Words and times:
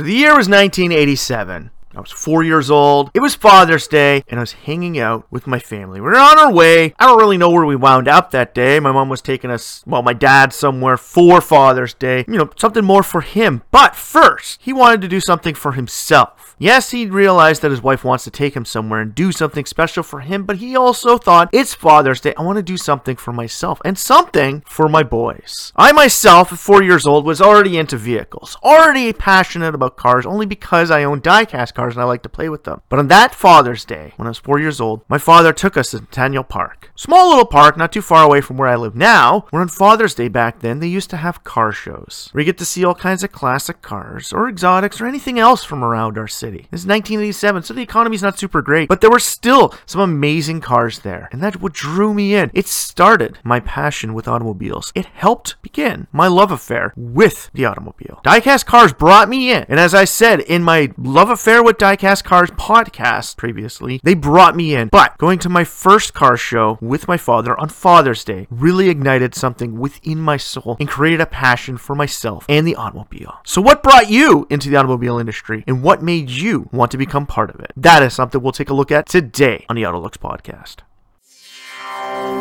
So 0.00 0.04
the 0.04 0.14
year 0.14 0.34
was 0.34 0.48
1987. 0.48 1.70
I 1.92 2.00
was 2.00 2.12
four 2.12 2.44
years 2.44 2.70
old. 2.70 3.10
It 3.14 3.20
was 3.20 3.34
Father's 3.34 3.88
Day, 3.88 4.22
and 4.28 4.38
I 4.38 4.42
was 4.42 4.52
hanging 4.52 5.00
out 5.00 5.26
with 5.28 5.48
my 5.48 5.58
family. 5.58 6.00
We 6.00 6.06
were 6.06 6.16
on 6.16 6.38
our 6.38 6.52
way. 6.52 6.94
I 7.00 7.06
don't 7.06 7.18
really 7.18 7.36
know 7.36 7.50
where 7.50 7.66
we 7.66 7.74
wound 7.74 8.06
up 8.06 8.30
that 8.30 8.54
day. 8.54 8.78
My 8.78 8.92
mom 8.92 9.08
was 9.08 9.20
taking 9.20 9.50
us, 9.50 9.82
well, 9.86 10.00
my 10.00 10.12
dad 10.12 10.52
somewhere 10.52 10.96
for 10.96 11.40
Father's 11.40 11.92
Day. 11.92 12.24
You 12.28 12.38
know, 12.38 12.50
something 12.56 12.84
more 12.84 13.02
for 13.02 13.22
him. 13.22 13.62
But 13.72 13.96
first, 13.96 14.60
he 14.62 14.72
wanted 14.72 15.00
to 15.00 15.08
do 15.08 15.18
something 15.18 15.54
for 15.54 15.72
himself. 15.72 16.54
Yes, 16.58 16.90
he 16.90 17.06
realized 17.06 17.62
that 17.62 17.70
his 17.72 17.82
wife 17.82 18.04
wants 18.04 18.22
to 18.24 18.30
take 18.30 18.54
him 18.54 18.66
somewhere 18.66 19.00
and 19.00 19.14
do 19.14 19.32
something 19.32 19.64
special 19.64 20.02
for 20.02 20.20
him, 20.20 20.44
but 20.44 20.58
he 20.58 20.76
also 20.76 21.16
thought, 21.16 21.48
it's 21.52 21.74
Father's 21.74 22.20
Day. 22.20 22.34
I 22.36 22.42
want 22.42 22.56
to 22.56 22.62
do 22.62 22.76
something 22.76 23.16
for 23.16 23.32
myself 23.32 23.80
and 23.82 23.98
something 23.98 24.62
for 24.66 24.86
my 24.86 25.02
boys. 25.02 25.72
I 25.74 25.90
myself, 25.92 26.52
at 26.52 26.58
four 26.58 26.82
years 26.82 27.06
old, 27.06 27.24
was 27.24 27.40
already 27.40 27.78
into 27.78 27.96
vehicles, 27.96 28.58
already 28.62 29.12
passionate 29.12 29.74
about 29.74 29.96
cars 29.96 30.26
only 30.26 30.46
because 30.46 30.90
I 30.90 31.02
own 31.02 31.22
diecast 31.22 31.72
cars 31.72 31.89
and 31.96 32.02
I 32.02 32.06
like 32.06 32.22
to 32.22 32.28
play 32.28 32.48
with 32.48 32.64
them. 32.64 32.82
But 32.88 32.98
on 32.98 33.08
that 33.08 33.34
Father's 33.34 33.84
Day, 33.84 34.12
when 34.16 34.26
I 34.26 34.30
was 34.30 34.38
four 34.38 34.58
years 34.58 34.80
old, 34.80 35.02
my 35.08 35.18
father 35.18 35.52
took 35.52 35.76
us 35.76 35.90
to 35.90 35.98
Centennial 35.98 36.44
Park. 36.44 36.90
Small 36.94 37.30
little 37.30 37.46
park, 37.46 37.76
not 37.76 37.92
too 37.92 38.02
far 38.02 38.24
away 38.24 38.40
from 38.40 38.56
where 38.56 38.68
I 38.68 38.76
live 38.76 38.94
now, 38.94 39.46
where 39.50 39.62
on 39.62 39.68
Father's 39.68 40.14
Day 40.14 40.28
back 40.28 40.60
then, 40.60 40.80
they 40.80 40.86
used 40.88 41.10
to 41.10 41.16
have 41.16 41.44
car 41.44 41.72
shows, 41.72 42.28
where 42.32 42.42
you 42.42 42.46
get 42.46 42.58
to 42.58 42.64
see 42.64 42.84
all 42.84 42.94
kinds 42.94 43.24
of 43.24 43.32
classic 43.32 43.82
cars, 43.82 44.32
or 44.32 44.48
exotics, 44.48 45.00
or 45.00 45.06
anything 45.06 45.38
else 45.38 45.64
from 45.64 45.84
around 45.84 46.18
our 46.18 46.28
city. 46.28 46.68
This 46.70 46.82
is 46.82 46.86
1987, 46.86 47.62
so 47.62 47.74
the 47.74 47.82
economy's 47.82 48.22
not 48.22 48.38
super 48.38 48.62
great, 48.62 48.88
but 48.88 49.00
there 49.00 49.10
were 49.10 49.18
still 49.18 49.74
some 49.86 50.00
amazing 50.00 50.60
cars 50.60 51.00
there, 51.00 51.28
and 51.32 51.42
that's 51.42 51.56
what 51.56 51.72
drew 51.72 52.14
me 52.14 52.34
in. 52.34 52.50
It 52.54 52.66
started 52.66 53.38
my 53.44 53.60
passion 53.60 54.14
with 54.14 54.28
automobiles. 54.28 54.92
It 54.94 55.06
helped 55.06 55.60
begin 55.62 56.06
my 56.12 56.26
love 56.26 56.50
affair 56.50 56.92
with 56.96 57.50
the 57.52 57.64
automobile. 57.64 58.20
Diecast 58.24 58.66
cars 58.66 58.92
brought 58.92 59.28
me 59.28 59.50
in, 59.50 59.64
and 59.68 59.80
as 59.80 59.94
I 59.94 60.04
said 60.04 60.40
in 60.40 60.62
my 60.62 60.92
love 60.96 61.30
affair 61.30 61.62
with 61.62 61.69
diecast 61.78 62.24
cars 62.24 62.50
podcast 62.52 63.36
previously, 63.36 64.00
they 64.02 64.14
brought 64.14 64.56
me 64.56 64.74
in. 64.74 64.88
But 64.88 65.16
going 65.18 65.38
to 65.40 65.48
my 65.48 65.64
first 65.64 66.14
car 66.14 66.36
show 66.36 66.78
with 66.80 67.08
my 67.08 67.16
father 67.16 67.58
on 67.58 67.68
Father's 67.68 68.24
Day 68.24 68.46
really 68.50 68.88
ignited 68.88 69.34
something 69.34 69.78
within 69.78 70.18
my 70.18 70.36
soul 70.36 70.76
and 70.80 70.88
created 70.88 71.20
a 71.20 71.26
passion 71.26 71.76
for 71.76 71.94
myself 71.94 72.46
and 72.48 72.66
the 72.66 72.76
automobile. 72.76 73.34
So, 73.44 73.60
what 73.60 73.82
brought 73.82 74.10
you 74.10 74.46
into 74.50 74.70
the 74.70 74.76
automobile 74.76 75.18
industry, 75.18 75.64
and 75.66 75.82
what 75.82 76.02
made 76.02 76.30
you 76.30 76.68
want 76.72 76.90
to 76.92 76.98
become 76.98 77.26
part 77.26 77.50
of 77.50 77.60
it? 77.60 77.72
That 77.76 78.02
is 78.02 78.14
something 78.14 78.42
we'll 78.42 78.52
take 78.52 78.70
a 78.70 78.74
look 78.74 78.90
at 78.90 79.06
today 79.06 79.64
on 79.68 79.76
the 79.76 79.82
Autolux 79.82 80.12
podcast. 80.12 80.76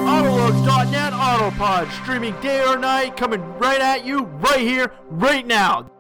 Autolux.net 0.10 1.14
Autopod, 1.14 1.92
streaming 2.02 2.40
day 2.42 2.64
or 2.66 2.78
night, 2.78 3.16
coming 3.18 3.42
right 3.58 3.82
at 3.82 4.06
you, 4.06 4.24
right 4.24 4.60
here, 4.60 4.92
right 5.10 5.46
now. 5.46 5.92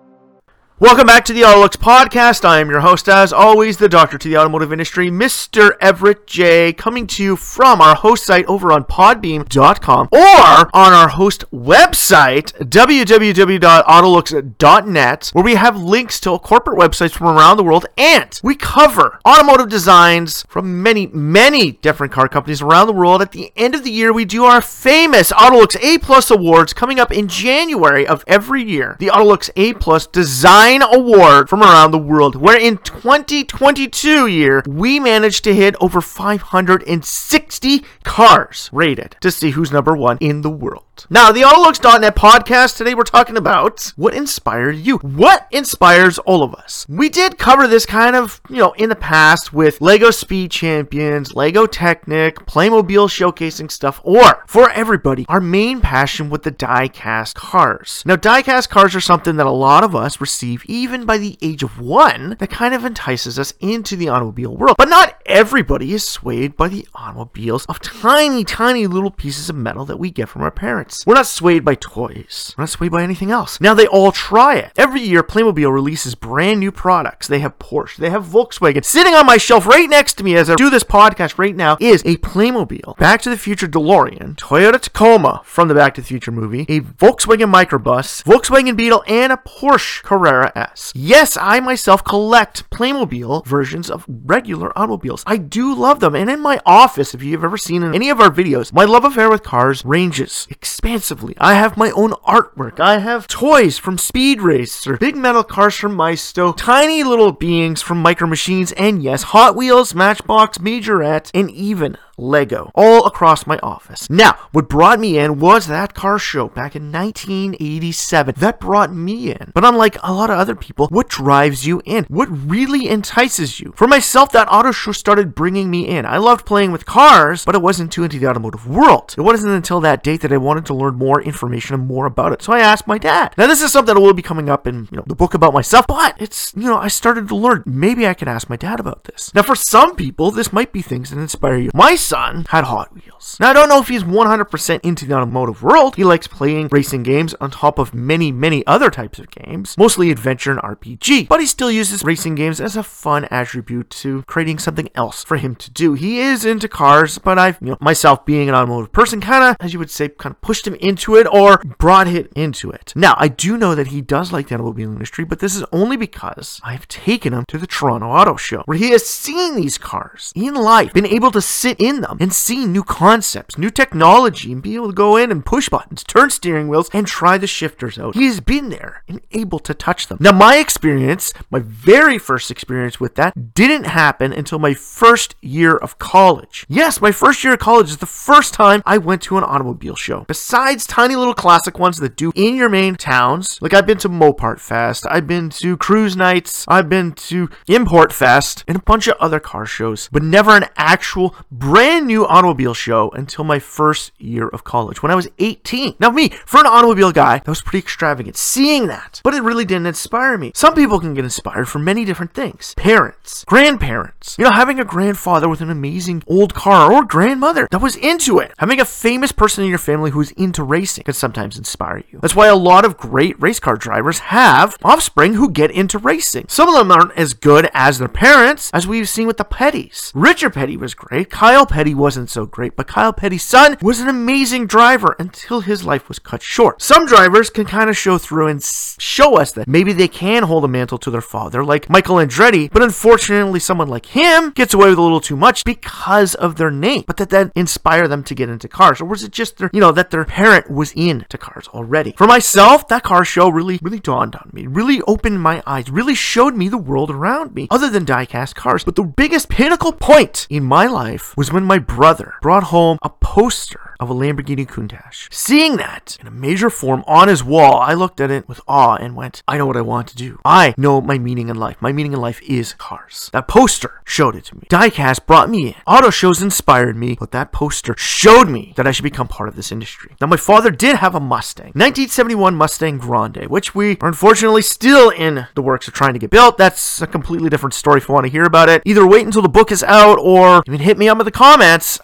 Welcome 0.81 1.08
back 1.08 1.25
to 1.25 1.33
the 1.33 1.41
Autolux 1.41 1.72
Podcast. 1.72 2.45
I 2.45 2.61
am 2.61 2.69
your 2.69 2.80
host, 2.80 3.09
as 3.09 3.33
always, 3.33 3.75
the 3.75 3.89
doctor 3.89 4.17
to 4.17 4.30
the 4.30 4.38
automotive 4.38 4.72
industry, 4.72 5.11
Mr. 5.11 5.71
Everett 5.81 6.25
J, 6.25 6.71
coming 6.71 7.05
to 7.08 7.21
you 7.21 7.36
from 7.36 7.81
our 7.81 7.95
host 7.95 8.25
site 8.25 8.45
over 8.45 8.71
on 8.71 8.86
podbean.com 8.86 10.08
or 10.09 10.69
on 10.73 10.94
our 10.94 11.09
host 11.09 11.44
website, 11.52 12.53
www.autolux.net, 12.63 15.30
where 15.33 15.44
we 15.44 15.55
have 15.55 15.75
links 15.75 16.21
to 16.21 16.39
corporate 16.39 16.80
websites 16.80 17.11
from 17.11 17.27
around 17.27 17.58
the 17.58 17.64
world 17.66 17.86
and 17.97 18.39
we 18.41 18.55
cover 18.55 19.19
automotive 19.27 19.67
designs 19.67 20.45
from 20.47 20.81
many, 20.81 21.08
many 21.08 21.73
different 21.73 22.14
car 22.14 22.30
companies 22.30 22.61
around 22.61 22.88
the 22.88 22.93
world. 22.93 23.21
At 23.21 23.33
the 23.33 23.52
end 23.58 23.75
of 23.75 23.83
the 23.83 23.91
year, 23.91 24.14
we 24.14 24.23
do 24.23 24.45
our 24.45 24.61
famous 24.61 25.33
Autolux 25.33 25.75
A 25.83 25.97
Plus 25.97 26.31
Awards 26.31 26.71
coming 26.71 27.02
up 27.02 27.11
in 27.11 27.27
January 27.27 28.08
of 28.08 28.23
every 28.27 28.64
year. 28.64 28.95
The 28.99 29.08
Autolux 29.08 29.49
A 29.58 29.73
Plus 29.73 30.08
Design 30.08 30.69
Award 30.78 31.50
from 31.50 31.64
around 31.64 31.89
the 31.89 31.98
world, 31.98 32.36
where 32.36 32.59
in 32.59 32.78
2022 32.78 34.28
year, 34.28 34.62
we 34.67 35.00
managed 35.00 35.44
to 35.45 35.56
hit 35.56 35.76
over 35.81 36.00
560 36.00 37.84
cars 38.03 38.70
rated 38.72 39.16
to 39.22 39.31
see 39.31 39.49
who's 39.52 39.71
number 39.71 39.95
one 39.95 40.20
in 40.21 40.42
the 40.42 40.49
world. 40.49 40.83
Now, 41.10 41.32
the 41.32 41.42
Autolux.net 41.42 42.15
podcast, 42.15 42.77
today 42.77 42.93
we're 42.93 43.04
talking 43.04 43.37
about 43.37 43.93
what 43.95 44.14
inspired 44.14 44.76
you. 44.76 44.98
What 44.98 45.48
inspires 45.52 46.20
all 46.20 46.43
of 46.43 46.54
us? 46.54 46.86
We 46.89 47.10
did 47.10 47.37
cover 47.37 47.67
this 47.67 47.86
kind 47.86 48.15
of, 48.15 48.42
you 48.49 48.58
know, 48.58 48.73
in 48.73 48.89
the 48.89 48.95
past 48.95 49.54
with 49.54 49.82
Lego 49.82 50.11
Speed 50.11 50.52
Champions, 50.52 51.33
Lego 51.36 51.65
Technic, 51.67 52.37
Playmobil 52.45 53.08
showcasing 53.08 53.71
stuff, 53.71 54.02
or 54.04 54.43
for 54.48 54.70
everybody, 54.71 55.26
our 55.30 55.39
main 55.39 55.80
passion 55.82 56.30
with 56.30 56.43
the 56.43 56.52
die-cast 56.52 57.36
cars. 57.36 58.04
Now, 58.05 58.16
die-cast 58.16 58.70
cars 58.70 58.95
are 58.95 59.02
something 59.02 59.37
that 59.37 59.45
a 59.45 59.52
lot 59.52 59.83
of 59.83 59.95
us 59.95 60.20
receive 60.20 60.66
even 60.66 61.05
by 61.05 61.17
the 61.17 61.37
age 61.42 61.64
of 61.64 61.80
one 61.80 62.36
that 62.39 62.49
kind 62.49 62.73
of 62.73 62.83
entices 62.86 63.37
us 63.37 63.54
into 63.60 63.95
the 63.95 64.10
automobile 64.10 64.55
world. 64.55 64.76
But 64.77 64.89
not 64.89 65.21
everybody 65.26 65.93
is 65.93 66.08
swayed 66.08 66.58
by 66.58 66.67
the 66.67 66.87
automobiles 66.95 67.66
of 67.67 67.80
tiny, 67.80 68.43
tiny 68.43 68.87
little 68.87 69.11
pieces 69.11 69.49
of 69.49 69.55
metal 69.55 69.86
that 69.86 69.98
we 69.98 70.11
get 70.11 70.30
from 70.30 70.42
our 70.42 70.52
parents. 70.52 70.89
We're 71.05 71.16
not 71.16 71.27
swayed 71.27 71.64
by 71.66 71.76
toys. 71.76 72.54
We're 72.58 72.64
not 72.64 72.70
swayed 72.70 72.92
by 72.92 73.04
anything 73.04 73.32
else. 73.32 73.60
Now 73.61 73.73
they 73.73 73.88
all 73.88 74.11
try 74.11 74.55
it. 74.55 74.72
Every 74.77 75.02
year, 75.02 75.23
Playmobil 75.23 75.72
releases 75.72 76.16
brand 76.16 76.60
new 76.60 76.72
products. 76.72 77.27
They 77.27 77.39
have 77.39 77.60
Porsche, 77.60 77.98
they 77.98 78.10
have 78.10 78.26
Volkswagen. 78.26 78.83
Sitting 78.83 79.14
on 79.14 79.26
my 79.26 79.38
shelf 79.38 79.66
right 79.66 79.89
next 79.89 80.16
to 80.16 80.23
me 80.23 80.36
as 80.36 80.49
I 80.49 80.55
do 80.55 80.70
this 80.70 80.83
podcast 80.83 81.38
right 81.38 81.55
now 81.55 81.78
is 81.80 82.02
a 82.05 82.17
Playmobil 82.17 82.98
Back 82.98 83.22
to 83.23 83.30
the 83.30 83.38
Future 83.38 83.67
DeLorean, 83.67 84.36
Toyota 84.36 84.80
Tacoma 84.80 85.42
from 85.44 85.67
the 85.67 85.76
Back 85.76 85.95
to 85.95 86.02
the 86.02 86.08
Future 86.08 86.32
movie, 86.32 86.66
a 86.70 86.82
Volkswagen 86.82 87.52
Microbus, 87.54 88.23
Volkswagen 88.23 88.76
Beetle, 88.76 89.04
and 89.08 89.32
a 89.32 89.38
Porsche 89.38 90.04
Carrera 90.04 90.52
S. 90.55 90.92
Yes, 90.95 91.38
I 91.39 91.60
myself 91.60 92.04
collect 92.04 92.70
Playmobil 92.70 93.45
versions 93.45 93.89
of 93.89 94.05
regular 94.08 94.78
automobiles. 94.78 95.23
I 95.26 95.38
do 95.38 95.73
love 95.73 95.99
them, 95.99 96.16
and 96.16 96.30
in 96.30 96.39
my 96.39 96.60
office, 96.66 97.14
if 97.14 97.23
you've 97.23 97.44
ever 97.44 97.58
seen 97.58 97.83
any 97.83 98.10
of 98.10 98.20
our 98.20 98.30
videos, 98.30 98.73
my 98.73 98.86
love 98.86 99.05
affair 99.05 99.30
with 99.30 99.44
cars 99.44 99.83
ranges 99.86 100.48
expansively. 100.80 101.36
I 101.38 101.56
have 101.56 101.76
my 101.76 101.92
own 101.92 102.12
artwork. 102.26 102.80
I 102.80 103.00
have 103.00 103.28
toys 103.28 103.78
from 103.78 103.98
Speed 103.98 104.42
Racer, 104.42 104.95
big 104.95 105.17
metal 105.17 105.44
cars 105.44 105.76
from 105.76 105.94
Maisto, 105.94 106.54
tiny 106.54 107.04
little 107.04 107.34
beings 107.34 107.82
from 107.82 108.02
Micro 108.02 108.28
Machines, 108.28 108.72
and 108.72 109.04
yes, 109.04 109.23
Hot 109.23 109.58
Wheels, 109.58 109.94
Matchbox, 109.94 110.60
Majorette, 110.60 111.32
and 111.34 111.52
even 111.52 111.98
Lego 112.19 112.71
all 112.75 113.05
across 113.05 113.47
my 113.47 113.57
office. 113.59 114.09
Now, 114.09 114.37
what 114.52 114.69
brought 114.69 114.99
me 114.99 115.17
in 115.17 115.39
was 115.39 115.67
that 115.67 115.93
car 115.93 116.19
show 116.19 116.47
back 116.47 116.75
in 116.75 116.91
1987. 116.91 118.35
That 118.37 118.59
brought 118.59 118.93
me 118.93 119.31
in. 119.31 119.52
But 119.53 119.65
unlike 119.65 119.97
a 120.03 120.13
lot 120.13 120.30
of 120.30 120.37
other 120.37 120.55
people, 120.55 120.87
what 120.89 121.09
drives 121.09 121.65
you 121.65 121.81
in? 121.85 122.05
What 122.05 122.30
really 122.30 122.87
entices 122.89 123.59
you? 123.59 123.73
For 123.75 123.87
myself, 123.87 124.31
that 124.31 124.52
auto 124.52 124.71
show 124.71 124.91
started 124.91 125.35
bringing 125.35 125.69
me 125.69 125.87
in. 125.87 126.05
I 126.05 126.17
loved 126.17 126.45
playing 126.45 126.71
with 126.71 126.85
cars, 126.85 127.45
but 127.45 127.55
I 127.55 127.59
wasn't 127.59 127.91
too 127.91 128.03
into 128.03 128.19
the 128.19 128.27
automotive 128.27 128.68
world. 128.68 129.15
It 129.18 129.21
wasn't 129.21 129.53
until 129.53 129.80
that 129.81 130.03
date 130.03 130.21
that 130.21 130.33
I 130.33 130.38
wanted 130.38 130.65
to 130.68 130.74
learn 130.74 130.95
more 130.95 131.21
information 131.21 131.75
and 131.75 131.88
more 131.88 132.06
about 132.06 132.33
it. 132.33 132.41
So 132.41 132.53
I 132.53 132.59
asked 132.59 132.88
my 132.88 132.97
dad. 132.97 133.33
Now, 133.38 133.47
this 133.47 133.62
is 133.62 133.71
something 133.71 133.95
that 133.95 134.01
will 134.01 134.13
be 134.13 134.21
coming 134.21 134.50
up 134.50 134.68
in 134.68 134.88
you 134.91 134.97
know 134.97 135.03
the 135.07 135.15
book 135.15 135.33
about 135.33 135.53
myself, 135.53 135.88
but 135.88 136.15
it's 136.19 136.53
you 136.56 136.63
know 136.63 136.77
I 136.77 136.88
started 136.88 137.27
to 137.30 137.36
learn. 137.36 137.63
Maybe 137.65 138.07
I 138.07 138.13
can 138.13 138.27
ask 138.27 138.50
my 138.50 138.56
dad 138.56 138.80
about 138.80 139.06
this. 139.06 139.33
Now, 139.33 139.44
for 139.44 139.56
some 139.56 139.95
people, 139.95 140.31
this 140.31 140.53
might 140.53 140.71
be 140.71 140.81
things 140.81 141.09
that 141.09 141.19
inspire 141.19 141.57
you. 141.57 141.71
My 141.74 141.95
son 142.09 142.45
had 142.50 142.63
Hot 142.63 142.92
Wheels. 142.94 143.38
Now, 143.39 143.51
I 143.51 143.53
don't 143.53 143.69
know 143.69 143.80
if 143.80 143.88
he's 143.88 144.03
100% 144.03 144.80
into 144.83 145.06
the 145.06 145.13
automotive 145.13 145.62
world. 145.62 145.95
He 145.95 146.03
likes 146.03 146.27
playing 146.27 146.69
racing 146.71 147.03
games 147.03 147.36
on 147.36 147.51
top 147.51 147.77
of 147.77 147.94
many, 147.94 148.31
many 148.31 148.65
other 148.65 148.89
types 148.89 149.19
of 149.19 149.30
games, 149.30 149.77
mostly 149.77 150.09
adventure 150.09 150.51
and 150.51 150.59
RPG, 150.59 151.27
but 151.27 151.39
he 151.39 151.45
still 151.45 151.71
uses 151.71 152.03
racing 152.03 152.33
games 152.33 152.59
as 152.59 152.75
a 152.75 152.81
fun 152.81 153.25
attribute 153.25 153.92
to 153.92 154.24
creating 154.24 154.57
something 154.57 154.89
else 154.95 155.24
for 155.24 155.38
him 155.38 155.56
to 155.57 155.69
do. 155.69 155.94
He 155.94 156.19
is 156.19 156.45
into 156.45 156.68
cars, 156.68 157.19
but 157.19 157.38
I've, 157.38 157.59
you 157.62 157.69
know, 157.69 157.77
myself 157.80 158.25
being 158.25 158.50
an 158.50 158.56
automotive 158.56 158.92
person, 158.92 159.21
kind 159.21 159.44
of, 159.44 159.56
as 159.59 159.74
you 159.74 159.80
would 159.80 159.92
say, 159.92 160.09
kind 160.09 160.36
of 160.36 160.42
pushed 160.42 160.65
him 160.65 160.75
into 160.75 161.15
it 161.15 161.27
or 161.31 161.59
brought 161.77 162.07
him 162.07 162.27
into 162.36 162.71
it. 162.71 162.92
Now, 162.95 163.13
I 163.19 163.27
do 163.27 163.56
know 163.56 163.75
that 163.75 163.88
he 163.88 164.01
does 164.01 164.33
like 164.33 164.48
the 164.48 164.56
automobile 164.56 164.92
industry, 164.92 165.25
but 165.25 165.39
this 165.39 165.56
is 165.56 165.63
only 165.71 165.95
because 165.95 166.59
I've 166.63 166.88
taken 166.88 167.33
him 167.33 167.45
to 167.50 167.60
the 167.60 167.68
Toronto 167.68 168.07
Auto 168.07 168.36
Show, 168.36 168.63
where 168.66 168.78
he 168.78 168.89
has 168.89 169.06
seen 169.06 169.56
these 169.56 169.78
cars 169.78 170.34
in 170.36 170.56
life, 170.56 170.92
been 170.94 171.06
able 171.06 171.30
to 171.31 171.42
sit 171.42 171.80
in 171.80 171.99
them 172.01 172.18
and 172.19 172.34
see 172.34 172.66
new 172.66 172.84
concepts, 172.84 173.57
new 173.57 173.69
technology, 173.69 174.51
and 174.51 174.62
be 174.62 174.75
able 174.75 174.88
to 174.88 174.94
go 174.94 175.18
in 175.18 175.31
and 175.31 175.46
push 175.46 175.69
buttons, 175.69 176.04
turn 176.04 176.30
steering 176.30 176.68
wheels, 176.68 176.90
and 176.94 177.07
try 177.07 177.38
the 177.38 177.48
shifters 177.48 177.98
out. 177.98 178.16
He's 178.16 178.40
been 178.40 178.69
there 178.69 179.04
and 179.07 179.22
able 179.31 179.60
to 179.60 179.74
touch 179.74 180.07
them. 180.07 180.18
Now, 180.22 180.31
my 180.31 180.57
experience, 180.57 181.34
my 181.50 181.60
very 181.60 182.18
first 182.18 182.51
experience 182.51 183.00
with 183.00 183.16
that, 183.16 183.54
didn't 183.54 183.86
happen 183.86 184.34
until 184.34 184.60
my 184.60 184.74
first 184.74 185.36
year 185.42 185.75
of 185.75 186.00
college. 186.00 186.66
Yes, 186.69 187.01
my 187.01 187.12
first 187.12 187.44
year 187.44 187.54
of 187.54 187.60
college 187.60 187.90
is 187.90 187.98
the 187.98 188.06
first 188.06 188.54
time 188.54 188.81
I 188.86 188.98
went 188.98 189.22
to 189.24 189.38
an 189.38 189.44
automobile 189.44 189.96
show. 189.96 190.25
Besides 190.28 190.88
tiny 190.88 191.16
little 191.16 191.34
classic 191.34 191.80
ones 191.80 191.98
that 191.98 192.16
do 192.16 192.31
in 192.36 192.56
your 192.56 192.69
main 192.69 192.96
towns, 192.96 193.60
like 193.62 193.74
I've 193.74 193.88
been 193.88 193.98
to 194.00 194.10
Mopar 194.10 194.60
Fest, 194.60 195.06
I've 195.10 195.28
been 195.28 195.50
to 195.50 195.78
Cruise 195.78 196.16
Nights, 196.16 196.66
I've 196.68 196.90
been 196.90 197.13
to 197.13 197.50
Import 197.68 198.13
Fest, 198.13 198.63
and 198.68 198.78
a 198.78 198.81
bunch 198.81 199.07
of 199.07 199.18
other 199.19 199.40
car 199.40 199.66
shows, 199.66 200.10
but 200.12 200.24
never 200.24 200.51
an 200.51 200.66
actual 200.78 201.36
brand 201.51 201.88
brand 201.89 202.06
new 202.06 202.24
automobile 202.24 202.75
show 202.75 203.09
until 203.15 203.44
my 203.44 203.57
first 203.57 204.12
year 204.19 204.47
of 204.50 204.63
college 204.63 205.01
when 205.01 205.12
I 205.12 205.15
was 205.15 205.27
18. 205.39 205.95
Now, 206.00 206.12
me, 206.12 206.30
for 206.45 206.59
an 206.59 206.68
automobile 206.68 207.12
guy, 207.12 207.39
that 207.39 207.47
was 207.47 207.63
pretty 207.63 207.80
extravagant 207.80 208.38
seeing 208.38 208.86
that, 208.86 209.21
but 209.24 209.33
it 209.33 209.41
really 209.41 209.65
didn't 209.65 209.88
inspire 209.88 210.38
me. 210.38 210.51
Some 210.53 210.75
people 210.75 211.00
can 211.00 211.15
get 211.15 211.24
inspired 211.24 211.68
from 211.68 211.83
many 211.83 212.06
different 212.06 212.36
things 212.36 212.75
parents, 212.77 213.44
grandparents, 213.45 214.36
you 214.38 214.44
know, 214.44 214.51
having 214.51 214.80
a 214.80 214.86
grandfather 214.86 215.50
with 215.50 215.62
an 215.62 215.71
amazing 215.71 216.21
old 216.27 216.53
car 216.53 216.94
or 216.94 217.03
grandmother 217.03 217.68
that 217.71 217.81
was 217.81 217.95
into 217.95 218.38
it. 218.38 218.53
Having 218.59 218.81
a 218.81 218.86
famous 218.86 219.31
person 219.31 219.63
in 219.63 219.69
your 219.71 219.80
family 219.80 220.12
who's 220.12 220.30
into 220.33 220.62
racing 220.62 221.06
can 221.06 221.15
sometimes 221.15 221.57
inspire 221.57 222.03
you. 222.12 222.19
That's 222.21 222.36
why 222.36 222.50
a 222.50 222.56
lot 222.56 222.86
of 222.86 222.97
great 222.97 223.41
race 223.41 223.59
car 223.59 223.77
drivers 223.77 224.19
have 224.19 224.77
offspring 224.83 225.33
who 225.33 225.50
get 225.50 225.71
into 225.71 225.97
racing. 225.97 226.45
Some 226.50 226.69
of 226.69 226.75
them 226.75 226.91
aren't 226.91 227.18
as 227.18 227.33
good 227.33 227.68
as 227.74 227.97
their 227.97 228.07
parents, 228.07 228.69
as 228.75 228.86
we've 228.86 229.09
seen 229.09 229.25
with 229.25 229.38
the 229.38 229.44
Pettys. 229.44 230.12
Richard 230.13 230.53
Petty 230.53 230.77
was 230.77 230.94
great. 230.94 231.31
Kyle 231.31 231.65
Petty 231.69 231.95
wasn't 231.95 232.30
so 232.30 232.45
great, 232.45 232.75
but 232.75 232.88
Kyle 232.88 233.13
Petty's 233.13 233.44
son 233.44 233.77
was 233.81 234.01
an 234.01 234.10
amazing 234.10 234.68
driver 234.68 235.16
until 235.19 235.62
his 235.62 235.86
life 235.86 236.07
was 236.10 236.19
cut 236.19 236.42
short. 236.42 236.81
Some 236.81 237.06
drivers 237.06 237.50
can 237.50 237.66
kind 237.66 237.89
of 237.89 237.98
show 237.98 238.18
through 238.18 238.48
and 238.48 238.62
show 238.62 239.38
us 239.38 239.51
that 239.54 239.68
maybe 239.68 239.94
they 239.94 240.07
can 240.07 240.44
hold 240.44 240.66
a 240.66 240.68
mantle 240.68 240.98
to 240.98 241.12
their 241.12 241.21
father, 241.21 241.63
like 241.63 241.89
Michael 241.89 242.18
Andretti, 242.18 242.69
but 242.71 242.83
unfortunately, 242.83 243.60
someone 243.60 243.88
like 243.88 244.07
him 244.07 244.51
gets 244.51 244.74
away 244.74 244.89
with 244.89 244.98
a 244.98 245.01
little 245.01 245.21
too 245.21 245.38
much 245.38 245.63
because 245.63 246.36
of 246.36 246.56
their 246.56 246.71
name. 246.71 247.04
But 247.07 247.18
that 247.18 247.30
then 247.30 247.51
inspire 247.56 248.07
them 248.07 248.24
to 248.24 248.36
get 248.36 248.50
into 248.50 248.68
cars, 248.68 249.00
or 249.00 249.06
was 249.06 249.24
it 249.24 249.31
just 249.31 249.57
their, 249.57 249.69
you 249.72 249.80
know, 249.80 249.92
that 249.92 250.12
their 250.12 250.25
parent 250.25 250.69
was 250.69 250.92
into 250.94 251.38
cars 251.38 251.68
already? 251.69 252.13
For 252.18 252.27
myself, 252.27 252.88
that 252.88 253.04
car 253.04 253.24
show 253.24 253.50
really, 253.50 253.80
really 253.81 254.00
dawned 254.00 254.36
on 254.36 254.50
me, 254.51 254.68
really 254.68 255.01
opened 255.04 255.42
my 255.42 255.62
eyes, 255.65 255.89
really 255.89 256.15
showed 256.15 256.56
me 256.56 256.68
the 256.68 256.77
world 256.77 257.12
around 257.12 257.54
me, 257.54 257.68
other 257.69 257.89
than 257.89 258.06
diecast 258.06 258.56
cars. 258.56 258.83
But 258.83 258.95
the 258.95 259.04
biggest 259.04 259.50
pinnacle 259.50 259.94
point 259.94 260.48
in 260.50 260.63
my 260.63 260.88
life 260.88 261.36
was 261.38 261.51
when 261.51 261.59
my 261.64 261.80
brother 261.80 262.36
brought 262.42 262.66
home 262.66 262.98
a 263.02 263.10
poster 263.10 263.90
of 264.00 264.10
a 264.10 264.14
Lamborghini 264.14 264.66
Countach. 264.66 265.28
Seeing 265.32 265.76
that 265.78 266.18
in 266.22 266.28
a 266.28 266.32
major 266.32 266.70
form 266.70 267.04
on 267.06 267.28
his 267.28 267.44
wall, 267.44 267.78
I 267.78 267.94
looked 267.94 268.22
at 268.22 268.32
it 268.32 268.48
with 268.48 268.62
awe 268.68 268.96
and 268.96 269.16
went, 269.16 269.44
I 269.48 269.58
know 269.58 269.66
what 269.66 269.76
I 269.76 269.82
want 269.82 270.08
to 270.08 270.16
do. 270.16 270.40
I 270.46 270.74
know 270.78 271.02
my 271.02 271.18
meaning 271.18 271.50
in 271.50 271.58
life. 271.58 271.82
My 271.82 271.92
meaning 271.92 272.14
in 272.14 272.22
life 272.22 272.42
is 272.44 272.74
cars. 272.74 273.30
That 273.34 273.48
poster 273.48 274.02
showed 274.06 274.36
it 274.36 274.46
to 274.46 274.56
me. 274.56 274.68
Diecast 274.70 275.26
brought 275.26 275.50
me 275.50 275.70
in. 275.70 275.76
Auto 275.86 276.10
shows 276.10 276.42
inspired 276.42 276.96
me, 276.96 277.18
but 277.20 277.32
that 277.32 277.52
poster 277.52 277.94
showed 277.98 278.48
me 278.48 278.74
that 278.78 278.88
I 278.88 278.92
should 278.92 279.04
become 279.04 279.28
part 279.28 279.50
of 279.50 279.56
this 279.56 279.72
industry. 279.72 280.16
Now, 280.22 280.28
my 280.28 280.38
father 280.38 280.72
did 280.72 280.96
have 280.96 281.14
a 281.14 281.20
Mustang, 281.20 281.74
1971 281.76 282.56
Mustang 282.56 282.98
Grande, 282.98 283.48
which 283.48 283.76
we 283.76 283.98
are 284.02 284.08
unfortunately 284.08 284.62
still 284.62 285.10
in 285.10 285.48
the 285.56 285.62
works 285.62 285.88
of 285.88 285.94
trying 285.94 286.14
to 286.14 286.20
get 286.20 286.30
built. 286.30 286.58
That's 286.58 287.02
a 287.02 287.08
completely 287.08 287.50
different 287.50 287.74
story 287.74 287.98
if 287.98 288.08
you 288.08 288.14
want 288.14 288.26
to 288.26 288.32
hear 288.32 288.46
about 288.46 288.70
it. 288.70 288.82
Either 288.86 289.06
wait 289.06 289.26
until 289.26 289.42
the 289.42 289.50
book 289.50 289.72
is 289.72 289.84
out 289.84 290.18
or 290.20 290.64
even 290.68 290.80
hit 290.80 290.98
me 290.98 291.10
up 291.10 291.20
in 291.20 291.26
the 291.26 291.32
comments. 291.32 291.49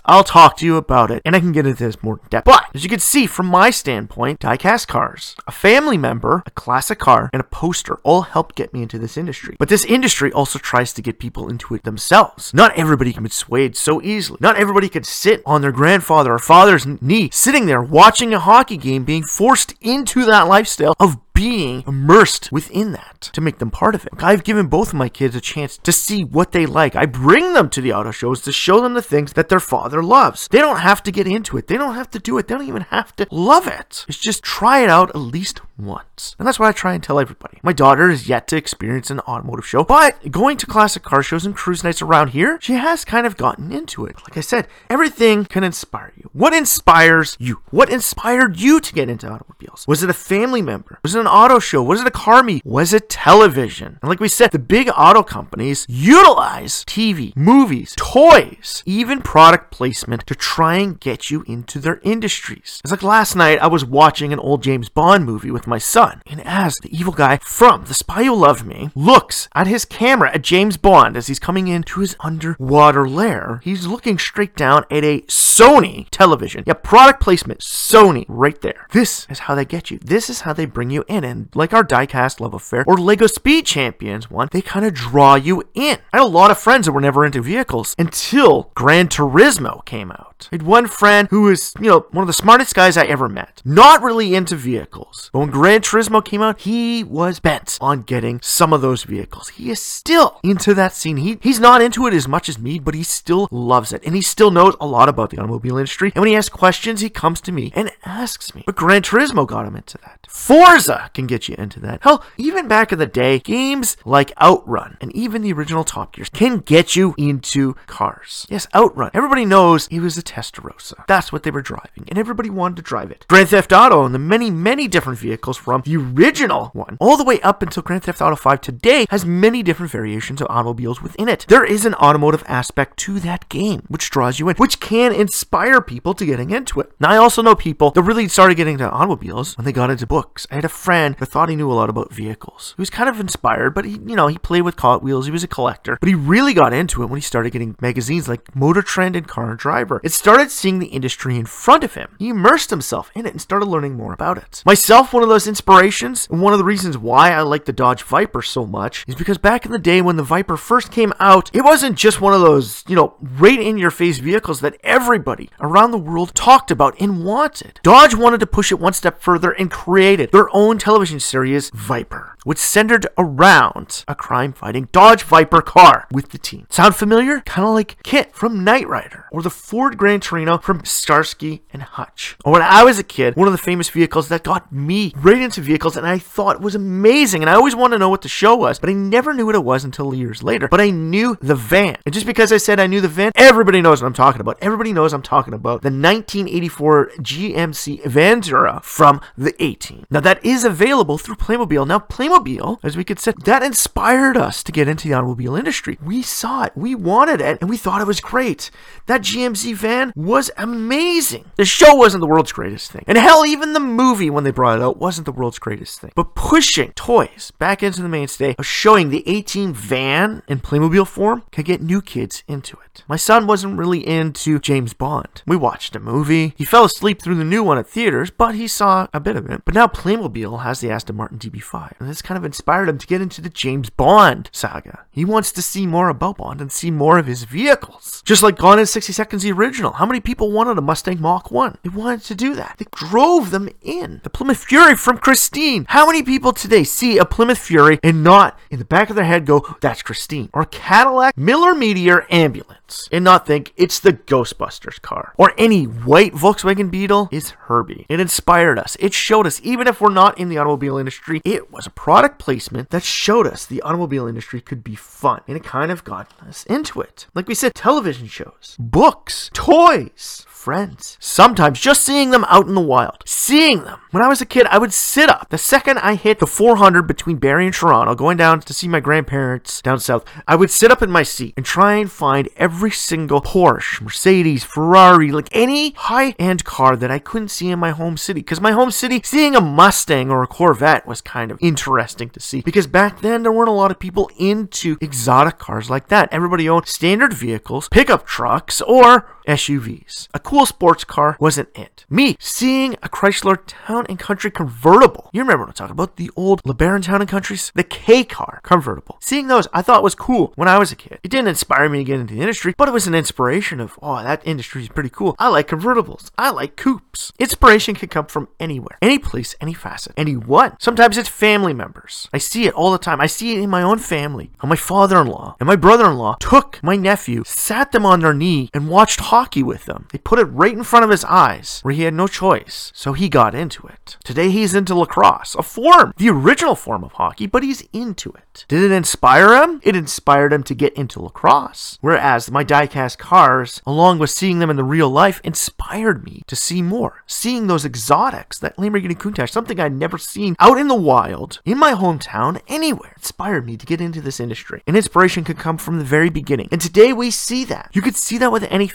I'll 0.05 0.23
talk 0.23 0.57
to 0.57 0.65
you 0.65 0.75
about 0.75 1.11
it 1.11 1.21
and 1.23 1.35
I 1.35 1.39
can 1.39 1.51
get 1.51 1.67
into 1.67 1.83
this 1.83 2.01
more 2.01 2.19
depth. 2.29 2.45
But 2.45 2.65
as 2.73 2.83
you 2.83 2.89
can 2.89 2.99
see 2.99 3.27
from 3.27 3.45
my 3.45 3.69
standpoint, 3.69 4.39
diecast 4.39 4.87
cars, 4.87 5.35
a 5.45 5.51
family 5.51 5.97
member, 5.97 6.41
a 6.47 6.51
classic 6.51 6.97
car, 6.97 7.29
and 7.31 7.39
a 7.39 7.43
poster 7.43 7.95
all 8.03 8.23
helped 8.23 8.55
get 8.55 8.73
me 8.73 8.81
into 8.81 8.97
this 8.97 9.17
industry. 9.17 9.55
But 9.59 9.69
this 9.69 9.85
industry 9.85 10.31
also 10.31 10.57
tries 10.57 10.93
to 10.93 11.01
get 11.03 11.19
people 11.19 11.47
into 11.47 11.75
it 11.75 11.83
themselves. 11.83 12.55
Not 12.55 12.75
everybody 12.75 13.13
can 13.13 13.23
be 13.23 13.29
swayed 13.29 13.75
so 13.75 14.01
easily. 14.01 14.39
Not 14.41 14.57
everybody 14.57 14.89
could 14.89 15.05
sit 15.05 15.43
on 15.45 15.61
their 15.61 15.71
grandfather 15.71 16.33
or 16.33 16.39
father's 16.39 16.87
knee, 16.87 17.29
sitting 17.31 17.67
there 17.67 17.83
watching 17.83 18.33
a 18.33 18.39
hockey 18.39 18.77
game, 18.77 19.03
being 19.03 19.23
forced 19.23 19.75
into 19.79 20.25
that 20.25 20.47
lifestyle 20.47 20.95
of 20.99 21.17
being 21.35 21.83
immersed 21.85 22.51
within 22.51 22.93
that 22.93 23.21
to 23.33 23.41
make 23.41 23.59
them 23.59 23.69
part 23.69 23.93
of 23.93 24.05
it. 24.05 24.13
I've 24.19 24.45
given 24.45 24.67
both 24.67 24.87
of 24.87 24.93
my 24.95 25.09
kids 25.09 25.35
a 25.35 25.41
chance 25.41 25.77
to 25.77 25.91
see 25.91 26.23
what 26.23 26.53
they 26.53 26.65
like. 26.65 26.95
I 26.95 27.05
bring 27.05 27.53
them 27.53 27.69
to 27.71 27.81
the 27.81 27.93
auto 27.93 28.11
shows 28.11 28.41
to 28.41 28.51
show 28.51 28.81
them 28.81 28.93
the 28.93 29.01
things 29.01 29.33
that 29.33 29.49
their 29.49 29.59
father 29.59 30.01
loves. 30.01 30.47
They 30.47 30.59
don't 30.59 30.77
have 30.77 31.03
to 31.03 31.11
get 31.11 31.27
into 31.27 31.57
it. 31.57 31.67
They 31.67 31.77
don't 31.77 31.93
have 31.93 32.09
to 32.11 32.19
do 32.19 32.37
it. 32.37 32.47
They 32.47 32.55
don't 32.55 32.67
even 32.67 32.83
have 32.83 33.15
to 33.17 33.27
love 33.29 33.67
it. 33.67 34.05
It's 34.07 34.17
just 34.17 34.43
try 34.43 34.79
it 34.79 34.89
out 34.89 35.09
at 35.09 35.17
least 35.17 35.59
once. 35.77 36.35
And 36.39 36.47
that's 36.47 36.57
what 36.57 36.69
I 36.69 36.71
try 36.71 36.93
and 36.93 37.03
tell 37.03 37.19
everybody. 37.19 37.59
My 37.61 37.73
daughter 37.73 38.09
is 38.09 38.29
yet 38.29 38.47
to 38.47 38.55
experience 38.55 39.11
an 39.11 39.19
automotive 39.21 39.67
show, 39.67 39.83
but 39.83 40.31
going 40.31 40.55
to 40.57 40.65
classic 40.65 41.03
car 41.03 41.21
shows 41.21 41.45
and 41.45 41.53
cruise 41.53 41.83
nights 41.83 42.01
around 42.01 42.29
here, 42.29 42.57
she 42.61 42.73
has 42.73 43.03
kind 43.03 43.27
of 43.27 43.35
gotten 43.35 43.73
into 43.73 44.05
it. 44.05 44.15
Like 44.23 44.37
I 44.37 44.41
said, 44.41 44.67
everything 44.89 45.43
can 45.43 45.65
inspire 45.65 46.13
you. 46.15 46.29
What 46.31 46.53
inspires 46.53 47.35
you? 47.39 47.61
What 47.71 47.89
inspired 47.89 48.57
you 48.57 48.79
to 48.79 48.93
get 48.93 49.09
into 49.09 49.27
automobiles? 49.27 49.85
Was 49.85 50.01
it 50.01 50.09
a 50.09 50.13
family 50.13 50.61
member? 50.61 50.99
Was 51.03 51.15
it 51.15 51.24
an 51.25 51.31
auto 51.31 51.57
show? 51.57 51.81
Was 51.81 52.01
it 52.01 52.07
a 52.07 52.11
car 52.11 52.43
meet? 52.43 52.63
Was 52.63 52.93
it 52.93 53.09
television? 53.09 53.97
And 54.01 54.09
like 54.09 54.19
we 54.19 54.27
said, 54.27 54.51
the 54.51 54.59
big 54.59 54.89
auto 54.95 55.23
companies 55.23 55.85
utilize 55.89 56.85
TV, 56.85 57.35
movies, 57.35 57.95
toys, 57.97 58.83
even 58.85 59.23
product 59.23 59.71
placement 59.71 60.27
to 60.27 60.35
try 60.35 60.75
and 60.75 60.99
get 60.99 61.31
you 61.31 61.43
into 61.47 61.79
their 61.79 61.99
industries. 62.03 62.79
It's 62.83 62.91
like 62.91 63.01
last 63.01 63.35
night 63.35 63.57
I 63.59 63.67
was 63.67 63.83
watching 63.83 64.31
an 64.31 64.39
old 64.39 64.61
James 64.61 64.87
Bond 64.87 65.25
movie 65.25 65.49
with 65.49 65.65
my 65.65 65.79
son, 65.79 66.21
and 66.27 66.45
as 66.45 66.75
the 66.75 66.95
evil 66.95 67.13
guy 67.13 67.39
from 67.41 67.85
The 67.85 67.95
Spy 67.95 68.25
Who 68.25 68.35
Loved 68.35 68.65
Me 68.65 68.89
looks 68.93 69.49
at 69.55 69.65
his 69.65 69.85
camera 69.85 70.31
at 70.31 70.43
James 70.43 70.77
Bond 70.77 71.17
as 71.17 71.25
he's 71.25 71.39
coming 71.39 71.67
into 71.67 72.01
his 72.01 72.15
underwater 72.19 73.09
lair, 73.09 73.61
he's 73.63 73.87
looking 73.87 74.19
straight 74.19 74.55
down 74.55 74.85
at 74.91 75.03
a 75.03 75.21
Sony 75.21 76.07
television. 76.11 76.63
Yeah, 76.67 76.73
product 76.73 77.19
placement, 77.19 77.61
Sony, 77.61 78.25
right 78.27 78.61
there. 78.61 78.87
This 78.91 79.25
is 79.29 79.39
how 79.39 79.55
they 79.55 79.65
get 79.65 79.89
you. 79.89 79.97
This 79.99 80.29
is 80.29 80.41
how 80.41 80.53
they 80.53 80.65
bring 80.65 80.91
you 80.91 81.03
in. 81.07 81.14
And 81.23 81.49
like 81.55 81.73
our 81.73 81.83
diecast 81.83 82.39
love 82.39 82.53
affair 82.53 82.83
or 82.87 82.97
Lego 82.97 83.27
Speed 83.27 83.65
Champions 83.65 84.29
one, 84.29 84.49
they 84.51 84.61
kind 84.61 84.85
of 84.85 84.93
draw 84.93 85.35
you 85.35 85.63
in. 85.73 85.99
I 86.11 86.17
had 86.17 86.23
a 86.23 86.25
lot 86.25 86.51
of 86.51 86.59
friends 86.59 86.85
that 86.85 86.91
were 86.91 87.01
never 87.01 87.25
into 87.25 87.41
vehicles 87.41 87.95
until 87.97 88.71
Gran 88.75 89.07
Turismo 89.07 89.85
came 89.85 90.11
out. 90.11 90.34
I 90.51 90.55
had 90.55 90.63
one 90.63 90.87
friend 90.87 91.27
who 91.29 91.43
was, 91.43 91.73
you 91.79 91.89
know, 91.89 92.05
one 92.11 92.23
of 92.23 92.27
the 92.27 92.33
smartest 92.33 92.75
guys 92.75 92.97
I 92.97 93.05
ever 93.05 93.27
met. 93.29 93.61
Not 93.65 94.01
really 94.01 94.35
into 94.35 94.55
vehicles. 94.55 95.29
But 95.33 95.39
when 95.39 95.49
Gran 95.49 95.81
Turismo 95.81 96.23
came 96.23 96.41
out, 96.41 96.61
he 96.61 97.03
was 97.03 97.39
bent 97.39 97.77
on 97.81 98.03
getting 98.03 98.41
some 98.41 98.73
of 98.73 98.81
those 98.81 99.03
vehicles. 99.03 99.49
He 99.49 99.69
is 99.69 99.81
still 99.81 100.39
into 100.43 100.73
that 100.73 100.93
scene. 100.93 101.17
He, 101.17 101.39
he's 101.41 101.59
not 101.59 101.81
into 101.81 102.05
it 102.07 102.13
as 102.13 102.27
much 102.27 102.49
as 102.49 102.59
me, 102.59 102.79
but 102.79 102.93
he 102.93 103.03
still 103.03 103.47
loves 103.51 103.93
it. 103.93 104.03
And 104.05 104.15
he 104.15 104.21
still 104.21 104.51
knows 104.51 104.75
a 104.79 104.85
lot 104.85 105.09
about 105.09 105.29
the 105.29 105.37
automobile 105.37 105.77
industry. 105.77 106.11
And 106.13 106.21
when 106.21 106.29
he 106.29 106.35
has 106.35 106.49
questions, 106.49 107.01
he 107.01 107.09
comes 107.09 107.41
to 107.41 107.51
me 107.51 107.71
and 107.75 107.91
asks 108.05 108.53
me. 108.53 108.63
But 108.65 108.75
Gran 108.75 109.01
Turismo 109.01 109.47
got 109.47 109.65
him 109.65 109.75
into 109.75 109.97
that. 109.99 110.27
Forza 110.29 111.09
can 111.13 111.27
get 111.27 111.47
you 111.47 111.55
into 111.57 111.79
that. 111.79 112.01
Hell, 112.01 112.23
even 112.37 112.67
back 112.67 112.91
in 112.91 112.99
the 112.99 113.05
day, 113.05 113.39
games 113.39 113.95
like 114.05 114.33
Outrun 114.41 114.97
and 114.99 115.15
even 115.15 115.41
the 115.41 115.53
original 115.53 115.83
Top 115.83 116.13
Gears 116.13 116.29
can 116.29 116.57
get 116.57 116.95
you 116.95 117.15
into 117.17 117.75
cars. 117.87 118.45
Yes, 118.49 118.67
Outrun. 118.75 119.11
Everybody 119.13 119.45
knows 119.45 119.87
it 119.87 120.01
was 120.01 120.17
a 120.17 120.24
Testarossa. 120.25 121.05
That's 121.07 121.31
what 121.31 121.43
they 121.43 121.51
were 121.51 121.61
driving, 121.61 122.05
and 122.07 122.17
everybody 122.17 122.49
wanted 122.49 122.77
to 122.77 122.81
drive 122.81 123.11
it. 123.11 123.25
Grand 123.29 123.49
Theft 123.49 123.71
Auto 123.71 124.03
and 124.03 124.13
the 124.13 124.19
many, 124.19 124.51
many 124.51 124.87
different 124.87 125.19
vehicles 125.19 125.57
from 125.57 125.81
the 125.81 125.97
original 125.97 126.67
one 126.73 126.97
all 126.99 127.17
the 127.17 127.23
way 127.23 127.39
up 127.41 127.61
until 127.61 127.83
Grand 127.83 128.03
Theft 128.03 128.21
Auto 128.21 128.35
5 128.35 128.61
today 128.61 129.05
has 129.09 129.25
many 129.25 129.63
different 129.63 129.91
variations 129.91 130.41
of 130.41 130.47
automobiles 130.49 131.01
within 131.01 131.29
it. 131.29 131.45
There 131.47 131.63
is 131.63 131.85
an 131.85 131.93
automotive 131.95 132.43
aspect 132.47 132.97
to 132.97 133.19
that 133.21 133.47
game, 133.49 133.83
which 133.87 134.09
draws 134.09 134.39
you 134.39 134.49
in, 134.49 134.55
which 134.55 134.79
can 134.79 135.13
inspire 135.13 135.81
people 135.81 136.13
to 136.15 136.25
getting 136.25 136.51
into 136.51 136.79
it. 136.79 136.91
Now, 136.99 137.11
I 137.11 137.17
also 137.17 137.41
know 137.41 137.55
people 137.55 137.91
that 137.91 138.01
really 138.01 138.27
started 138.27 138.55
getting 138.55 138.73
into 138.73 138.89
automobiles 138.89 139.57
when 139.57 139.65
they 139.65 139.71
got 139.71 139.89
into 139.89 140.07
books. 140.07 140.47
I 140.49 140.55
had 140.55 140.65
a 140.65 140.69
friend 140.69 141.15
who 141.17 141.25
thought 141.25 141.49
he 141.49 141.55
knew 141.55 141.71
a 141.71 141.73
lot 141.73 141.89
about 141.89 142.13
vehicles. 142.13 142.73
He 142.75 142.81
was 142.81 142.89
kind 142.89 143.09
of 143.09 143.19
inspired, 143.19 143.71
but 143.71 143.85
he, 143.85 143.91
you 143.91 144.15
know, 144.15 144.27
he 144.27 144.37
played 144.37 144.61
with 144.61 144.75
Wheels. 145.01 145.25
He 145.25 145.31
was 145.31 145.43
a 145.43 145.47
collector, 145.47 145.97
but 145.99 146.09
he 146.09 146.15
really 146.15 146.53
got 146.53 146.73
into 146.73 147.03
it 147.03 147.07
when 147.07 147.17
he 147.17 147.21
started 147.21 147.51
getting 147.51 147.75
magazines 147.81 148.27
like 148.27 148.55
Motor 148.55 148.81
Trend 148.81 149.15
and 149.15 149.27
Car 149.27 149.49
and 149.49 149.59
Driver. 149.59 149.99
Started 150.15 150.51
seeing 150.51 150.79
the 150.79 150.87
industry 150.87 151.37
in 151.37 151.45
front 151.45 151.83
of 151.83 151.93
him. 151.93 152.15
He 152.17 152.29
immersed 152.29 152.69
himself 152.69 153.11
in 153.13 153.25
it 153.25 153.31
and 153.31 153.41
started 153.41 153.65
learning 153.65 153.95
more 153.95 154.13
about 154.13 154.37
it. 154.37 154.63
Myself, 154.65 155.13
one 155.13 155.23
of 155.23 155.29
those 155.29 155.47
inspirations, 155.47 156.27
and 156.31 156.41
one 156.41 156.53
of 156.53 156.59
the 156.59 156.65
reasons 156.65 156.97
why 156.97 157.31
I 157.31 157.41
like 157.41 157.65
the 157.65 157.73
Dodge 157.73 158.03
Viper 158.03 158.41
so 158.41 158.65
much 158.65 159.05
is 159.07 159.15
because 159.15 159.37
back 159.37 159.65
in 159.65 159.71
the 159.71 159.79
day 159.79 160.01
when 160.01 160.15
the 160.15 160.23
Viper 160.23 160.57
first 160.57 160.91
came 160.91 161.13
out, 161.19 161.51
it 161.53 161.63
wasn't 161.63 161.97
just 161.97 162.21
one 162.21 162.33
of 162.33 162.41
those, 162.41 162.83
you 162.87 162.95
know, 162.95 163.15
right 163.21 163.59
in 163.59 163.77
your 163.77 163.91
face 163.91 164.19
vehicles 164.19 164.61
that 164.61 164.77
everybody 164.83 165.49
around 165.59 165.91
the 165.91 165.97
world 165.97 166.33
talked 166.33 166.71
about 166.71 166.99
and 166.99 167.25
wanted. 167.25 167.79
Dodge 167.83 168.15
wanted 168.15 168.39
to 168.39 168.47
push 168.47 168.71
it 168.71 168.79
one 168.79 168.93
step 168.93 169.21
further 169.21 169.51
and 169.51 169.69
created 169.69 170.31
their 170.31 170.47
own 170.55 170.77
television 170.77 171.19
series, 171.19 171.69
Viper, 171.71 172.34
which 172.45 172.59
centered 172.59 173.07
around 173.17 174.05
a 174.07 174.15
crime 174.15 174.53
fighting 174.53 174.87
Dodge 174.91 175.23
Viper 175.23 175.61
car 175.61 176.07
with 176.11 176.29
the 176.29 176.37
team. 176.37 176.67
Sound 176.69 176.95
familiar? 176.95 177.41
Kind 177.41 177.67
of 177.67 177.73
like 177.73 178.01
KITT 178.03 178.33
from 178.33 178.63
Knight 178.63 178.87
Rider 178.87 179.25
or 179.31 179.41
the 179.41 179.49
Ford 179.49 179.97
Gran 179.97 180.19
Torino 180.19 180.59
from 180.59 180.85
Starsky 180.85 181.63
and 181.73 181.81
Hutch. 181.81 182.37
Or 182.45 182.53
when 182.53 182.61
I 182.61 182.83
was 182.83 182.99
a 182.99 183.03
kid, 183.03 183.35
one 183.35 183.47
of 183.47 183.51
the 183.51 183.57
famous 183.57 183.89
vehicles 183.89 184.29
that 184.29 184.43
got 184.43 184.71
me 184.71 185.11
right 185.15 185.41
into 185.41 185.59
vehicles 185.59 185.97
and 185.97 186.07
I 186.07 186.19
thought 186.19 186.61
was 186.61 186.75
amazing 186.75 187.41
and 187.41 187.49
I 187.49 187.55
always 187.55 187.75
wanted 187.75 187.95
to 187.95 187.99
know 187.99 188.09
what 188.09 188.21
the 188.21 188.29
show 188.29 188.55
was, 188.55 188.77
but 188.77 188.89
I 188.89 188.93
never 188.93 189.33
knew 189.33 189.47
what 189.47 189.55
it 189.55 189.63
was 189.63 189.83
until 189.83 190.13
years 190.13 190.43
later. 190.43 190.67
But 190.67 190.81
I 190.81 190.91
knew 190.91 191.37
the 191.41 191.55
van. 191.55 191.97
And 192.05 192.13
just 192.13 192.27
because 192.27 192.53
I 192.53 192.57
said 192.57 192.79
I 192.79 192.87
knew 192.87 193.01
the 193.01 193.07
van, 193.07 193.31
everybody 193.33 193.81
knows 193.81 194.03
what 194.03 194.07
I'm 194.07 194.13
talking 194.13 194.41
about. 194.41 194.59
Everybody 194.61 194.93
knows 194.93 195.13
I'm 195.13 195.23
talking 195.23 195.55
about 195.55 195.81
the 195.81 195.89
1984 195.89 197.11
GMC 197.19 198.03
Vandura 198.03 198.83
from 198.83 199.19
the 199.35 199.55
A 199.63 199.73
Team. 199.73 200.05
Now 200.11 200.19
that 200.19 200.45
is 200.45 200.63
available 200.63 201.17
through 201.17 201.35
Playmobil. 201.35 201.87
Now 201.87 201.99
Playmobil 201.99 202.34
Playmobil, 202.35 202.79
as 202.83 202.97
we 202.97 203.03
could 203.03 203.19
say, 203.19 203.33
that 203.45 203.63
inspired 203.63 204.37
us 204.37 204.63
to 204.63 204.71
get 204.71 204.87
into 204.87 205.07
the 205.07 205.13
automobile 205.13 205.55
industry. 205.55 205.97
We 206.03 206.21
saw 206.21 206.63
it, 206.63 206.73
we 206.75 206.95
wanted 206.95 207.41
it, 207.41 207.57
and 207.61 207.69
we 207.69 207.77
thought 207.77 208.01
it 208.01 208.07
was 208.07 208.19
great. 208.19 208.71
That 209.05 209.21
GMC 209.21 209.75
van 209.75 210.11
was 210.15 210.51
amazing. 210.57 211.45
The 211.55 211.65
show 211.65 211.95
wasn't 211.95 212.21
the 212.21 212.27
world's 212.27 212.51
greatest 212.51 212.91
thing. 212.91 213.03
And 213.07 213.17
hell, 213.17 213.45
even 213.45 213.73
the 213.73 213.79
movie, 213.79 214.29
when 214.29 214.43
they 214.43 214.51
brought 214.51 214.79
it 214.79 214.83
out, 214.83 214.97
wasn't 214.97 215.25
the 215.25 215.31
world's 215.31 215.59
greatest 215.59 215.99
thing. 215.99 216.11
But 216.15 216.35
pushing 216.35 216.91
toys 216.93 217.51
back 217.57 217.83
into 217.83 218.01
the 218.01 218.09
mainstay 218.09 218.55
of 218.57 218.65
showing 218.65 219.09
the 219.09 219.27
A-Team 219.27 219.73
van 219.73 220.43
in 220.47 220.59
Playmobil 220.59 221.07
form 221.07 221.43
could 221.51 221.65
get 221.65 221.81
new 221.81 222.01
kids 222.01 222.43
into 222.47 222.77
it. 222.85 223.03
My 223.07 223.17
son 223.17 223.47
wasn't 223.47 223.77
really 223.77 224.05
into 224.05 224.59
James 224.59 224.93
Bond. 224.93 225.43
We 225.45 225.55
watched 225.55 225.95
a 225.95 225.99
movie. 225.99 226.53
He 226.57 226.65
fell 226.65 226.85
asleep 226.85 227.21
through 227.21 227.35
the 227.35 227.43
new 227.43 227.63
one 227.63 227.77
at 227.77 227.87
theaters, 227.87 228.31
but 228.31 228.55
he 228.55 228.67
saw 228.67 229.07
a 229.13 229.19
bit 229.19 229.35
of 229.35 229.49
it. 229.49 229.63
But 229.65 229.75
now 229.75 229.87
Playmobil 229.87 230.63
has 230.63 230.79
the 230.79 230.91
Aston 230.91 231.15
Martin 231.15 231.39
DB5, 231.39 231.93
and 231.99 232.09
this 232.09 232.21
kind 232.25 232.37
of 232.37 232.43
inspired 232.43 232.89
him 232.89 232.97
to 232.97 233.07
get 233.07 233.21
into 233.21 233.39
the 233.39 233.49
James 233.49 233.89
Bond 233.89 234.49
saga. 234.51 235.05
He 235.11 235.23
wants 235.23 235.51
to 235.53 235.61
see 235.61 235.85
more 235.85 236.09
about 236.09 236.37
Bond 236.37 236.59
and 236.59 236.71
see 236.71 236.91
more 236.91 237.17
of 237.17 237.27
his 237.27 237.43
vehicles. 237.43 238.21
Just 238.25 238.43
like 238.43 238.57
Gone 238.57 238.79
in 238.79 238.85
60 238.85 239.13
Seconds, 239.13 239.43
the 239.43 239.51
original. 239.51 239.93
How 239.93 240.05
many 240.05 240.19
people 240.19 240.51
wanted 240.51 240.77
a 240.77 240.81
Mustang 240.81 241.21
Mach 241.21 241.51
1? 241.51 241.77
They 241.83 241.89
wanted 241.89 242.23
to 242.23 242.35
do 242.35 242.55
that. 242.55 242.75
They 242.79 242.85
drove 242.91 243.51
them 243.51 243.69
in. 243.81 244.21
The 244.23 244.29
Plymouth 244.29 244.65
Fury 244.65 244.95
from 244.95 245.19
Christine. 245.19 245.85
How 245.87 246.07
many 246.07 246.23
people 246.23 246.51
today 246.51 246.83
see 246.83 247.17
a 247.17 247.25
Plymouth 247.25 247.59
Fury 247.59 247.99
and 248.03 248.23
not 248.23 248.59
in 248.69 248.79
the 248.79 248.85
back 248.85 249.09
of 249.09 249.15
their 249.15 249.25
head 249.25 249.45
go, 249.45 249.75
that's 249.79 250.01
Christine? 250.01 250.49
Or 250.53 250.65
Cadillac 250.65 251.37
Miller 251.37 251.75
Meteor 251.75 252.25
ambulance 252.31 252.84
and 253.11 253.23
not 253.23 253.45
think 253.45 253.73
it's 253.77 253.99
the 253.99 254.13
Ghostbusters 254.13 255.01
car. 255.01 255.33
Or 255.37 255.53
any 255.57 255.83
white 255.83 256.33
Volkswagen 256.33 256.91
Beetle 256.91 257.29
is 257.31 257.51
Herbie. 257.51 258.05
It 258.09 258.19
inspired 258.19 258.79
us. 258.79 258.95
It 258.99 259.13
showed 259.13 259.47
us, 259.47 259.59
even 259.63 259.87
if 259.87 260.01
we're 260.01 260.09
not 260.09 260.37
in 260.37 260.49
the 260.49 260.57
automobile 260.57 260.97
industry, 260.97 261.41
it 261.43 261.71
was 261.71 261.87
a 261.87 261.91
product 261.91 262.39
placement 262.39 262.89
that 262.89 263.03
showed 263.03 263.47
us 263.47 263.65
the 263.65 263.81
automobile 263.81 264.27
industry 264.27 264.61
could 264.61 264.83
be 264.83 264.95
fun. 264.95 265.41
And 265.47 265.57
it 265.57 265.63
kind 265.63 265.91
of 265.91 266.03
got 266.03 266.31
us 266.47 266.65
into 266.65 267.01
it. 267.01 267.27
Like 267.33 267.47
we 267.47 267.55
said, 267.55 267.73
television 267.75 268.27
shows, 268.27 268.75
books, 268.79 269.49
toys, 269.53 270.45
friends. 270.65 271.15
Sometimes 271.19 271.79
just 271.79 272.03
seeing 272.03 272.31
them 272.31 272.43
out 272.47 272.65
in 272.65 272.73
the 272.73 272.81
wild. 272.81 273.21
Seeing 273.23 273.83
them. 273.83 273.99
When 274.09 274.23
I 274.23 274.27
was 274.27 274.41
a 274.41 274.47
kid, 274.47 274.65
I 274.71 274.79
would 274.79 274.93
sit 274.93 275.29
up. 275.29 275.49
The 275.51 275.59
second 275.59 275.99
I 275.99 276.15
hit 276.15 276.39
the 276.39 276.47
400 276.47 277.03
between 277.03 277.37
Barrie 277.37 277.67
and 277.67 277.73
Toronto, 277.73 278.15
going 278.15 278.35
down 278.35 278.61
to 278.61 278.73
see 278.73 278.87
my 278.87 278.99
grandparents 278.99 279.79
down 279.79 279.99
south, 279.99 280.25
I 280.47 280.55
would 280.55 280.71
sit 280.71 280.89
up 280.89 281.03
in 281.03 281.11
my 281.11 281.21
seat 281.21 281.53
and 281.55 281.63
try 281.63 281.97
and 281.97 282.11
find 282.11 282.49
every 282.57 282.89
single 282.89 283.41
Porsche, 283.41 284.01
Mercedes, 284.01 284.63
Ferrari, 284.63 285.31
like 285.31 285.49
any 285.51 285.91
high 285.91 286.31
end 286.39 286.63
car 286.63 286.95
that 286.95 287.11
I 287.11 287.19
couldn't 287.19 287.49
see 287.49 287.69
in 287.69 287.77
my 287.77 287.91
home 287.91 288.17
city. 288.17 288.39
Because 288.39 288.59
my 288.59 288.71
home 288.71 288.89
city, 288.89 289.21
seeing 289.23 289.55
a 289.55 289.61
Mustang 289.61 290.31
or 290.31 290.41
a 290.41 290.47
Corvette 290.47 291.05
was 291.05 291.21
kind 291.21 291.51
of 291.51 291.59
interesting 291.61 292.31
to 292.31 292.39
see. 292.39 292.61
Because 292.61 292.87
back 292.87 293.21
then, 293.21 293.43
there 293.43 293.51
weren't 293.51 293.69
a 293.69 293.73
lot 293.73 293.91
of 293.91 293.99
people 293.99 294.31
into 294.39 294.97
exotic 294.99 295.59
cars 295.59 295.91
like 295.91 296.07
that. 296.07 296.27
Everybody 296.31 296.67
owned 296.67 296.87
standard 296.87 297.33
vehicles, 297.33 297.87
pickup 297.87 298.25
trucks, 298.25 298.81
or 298.81 299.34
SUVs. 299.45 300.27
A 300.33 300.39
cool 300.39 300.65
sports 300.65 301.03
car 301.03 301.37
wasn't 301.39 301.69
it. 301.75 302.05
Me 302.09 302.35
seeing 302.39 302.93
a 302.95 303.09
Chrysler 303.09 303.59
Town 303.65 304.05
and 304.09 304.19
Country 304.19 304.51
convertible. 304.51 305.29
You 305.33 305.41
remember 305.41 305.63
what 305.63 305.69
I'm 305.69 305.73
talking 305.73 305.91
about? 305.91 306.17
The 306.17 306.31
old 306.35 306.63
LeBaron 306.63 307.03
Town 307.03 307.21
and 307.21 307.29
Countries? 307.29 307.71
The 307.75 307.83
K 307.83 308.23
car 308.23 308.59
convertible. 308.63 309.17
Seeing 309.21 309.47
those, 309.47 309.67
I 309.73 309.81
thought 309.81 310.03
was 310.03 310.15
cool 310.15 310.53
when 310.55 310.67
I 310.67 310.79
was 310.79 310.91
a 310.91 310.95
kid. 310.95 311.19
It 311.23 311.29
didn't 311.31 311.47
inspire 311.47 311.89
me 311.89 311.99
to 311.99 312.03
get 312.03 312.19
into 312.19 312.33
the 312.33 312.41
industry, 312.41 312.73
but 312.77 312.87
it 312.87 312.93
was 312.93 313.07
an 313.07 313.15
inspiration 313.15 313.79
of, 313.79 313.97
oh, 314.01 314.21
that 314.23 314.45
industry 314.45 314.81
is 314.83 314.89
pretty 314.89 315.09
cool. 315.09 315.35
I 315.39 315.47
like 315.49 315.67
convertibles. 315.67 316.31
I 316.37 316.51
like 316.51 316.75
coupes. 316.75 317.31
Inspiration 317.39 317.95
can 317.95 318.09
come 318.09 318.25
from 318.25 318.47
anywhere, 318.59 318.97
any 319.01 319.19
place, 319.19 319.55
any 319.61 319.73
facet, 319.73 320.13
anyone. 320.17 320.75
Sometimes 320.79 321.17
it's 321.17 321.29
family 321.29 321.73
members. 321.73 322.29
I 322.33 322.37
see 322.37 322.65
it 322.65 322.73
all 322.73 322.91
the 322.91 322.97
time. 322.97 323.21
I 323.21 323.27
see 323.27 323.53
it 323.55 323.59
in 323.61 323.69
my 323.69 323.81
own 323.81 323.99
family. 323.99 324.51
How 324.59 324.67
my 324.67 324.75
father-in-law 324.75 325.57
and 325.59 325.67
my 325.67 325.75
brother-in-law 325.75 326.37
took 326.39 326.81
my 326.83 326.95
nephew, 326.95 327.43
sat 327.45 327.91
them 327.91 328.05
on 328.05 328.19
their 328.19 328.33
knee, 328.33 328.69
and 328.73 328.89
watched 328.89 329.19
hockey 329.35 329.63
with 329.63 329.83
them. 329.83 330.07
They 330.13 330.17
put 330.17 330.39
it 330.39 330.45
right 330.45 330.71
in 330.71 330.85
front 330.85 331.03
of 331.03 331.11
his 331.11 331.25
eyes, 331.25 331.81
where 331.81 331.93
he 331.93 332.03
had 332.03 332.13
no 332.13 332.25
choice, 332.25 332.93
so 332.95 333.11
he 333.11 333.27
got 333.27 333.53
into 333.53 333.85
it. 333.87 334.15
Today 334.23 334.49
he's 334.49 334.73
into 334.73 334.95
lacrosse, 334.95 335.55
a 335.55 335.61
form, 335.61 336.13
the 336.15 336.29
original 336.29 336.73
form 336.73 337.03
of 337.03 337.11
hockey, 337.11 337.45
but 337.45 337.61
he's 337.61 337.83
into 337.91 338.29
it. 338.31 338.63
Did 338.69 338.81
it 338.81 338.91
inspire 338.91 339.61
him? 339.61 339.81
It 339.83 339.93
inspired 339.93 340.53
him 340.53 340.63
to 340.63 340.73
get 340.73 340.93
into 340.93 341.21
lacrosse. 341.21 341.97
Whereas 341.99 342.49
my 342.49 342.63
diecast 342.63 343.17
cars, 343.17 343.81
along 343.85 344.19
with 344.19 344.29
seeing 344.29 344.59
them 344.59 344.69
in 344.69 344.77
the 344.77 344.85
real 344.85 345.09
life, 345.09 345.41
inspired 345.43 346.23
me 346.23 346.43
to 346.47 346.55
see 346.55 346.81
more. 346.81 347.23
Seeing 347.27 347.67
those 347.67 347.83
exotics, 347.83 348.57
that 348.59 348.77
Lamborghini 348.77 349.17
Countach, 349.17 349.49
something 349.49 349.81
I'd 349.81 349.91
never 349.91 350.17
seen 350.17 350.55
out 350.59 350.77
in 350.77 350.87
the 350.87 350.95
wild, 350.95 351.59
in 351.65 351.77
my 351.77 351.91
hometown, 351.91 352.61
anywhere, 352.69 353.13
inspired 353.17 353.65
me 353.65 353.75
to 353.75 353.85
get 353.85 353.99
into 353.99 354.21
this 354.21 354.39
industry. 354.39 354.81
And 354.87 354.95
inspiration 354.95 355.43
could 355.43 355.57
come 355.57 355.77
from 355.77 355.97
the 355.99 356.05
very 356.05 356.29
beginning. 356.29 356.69
And 356.71 356.79
today 356.79 357.11
we 357.11 357.31
see 357.31 357.65
that. 357.65 357.89
You 357.91 358.01
could 358.01 358.15
see 358.15 358.37
that 358.37 358.53
with 358.53 358.63
any 358.69 358.87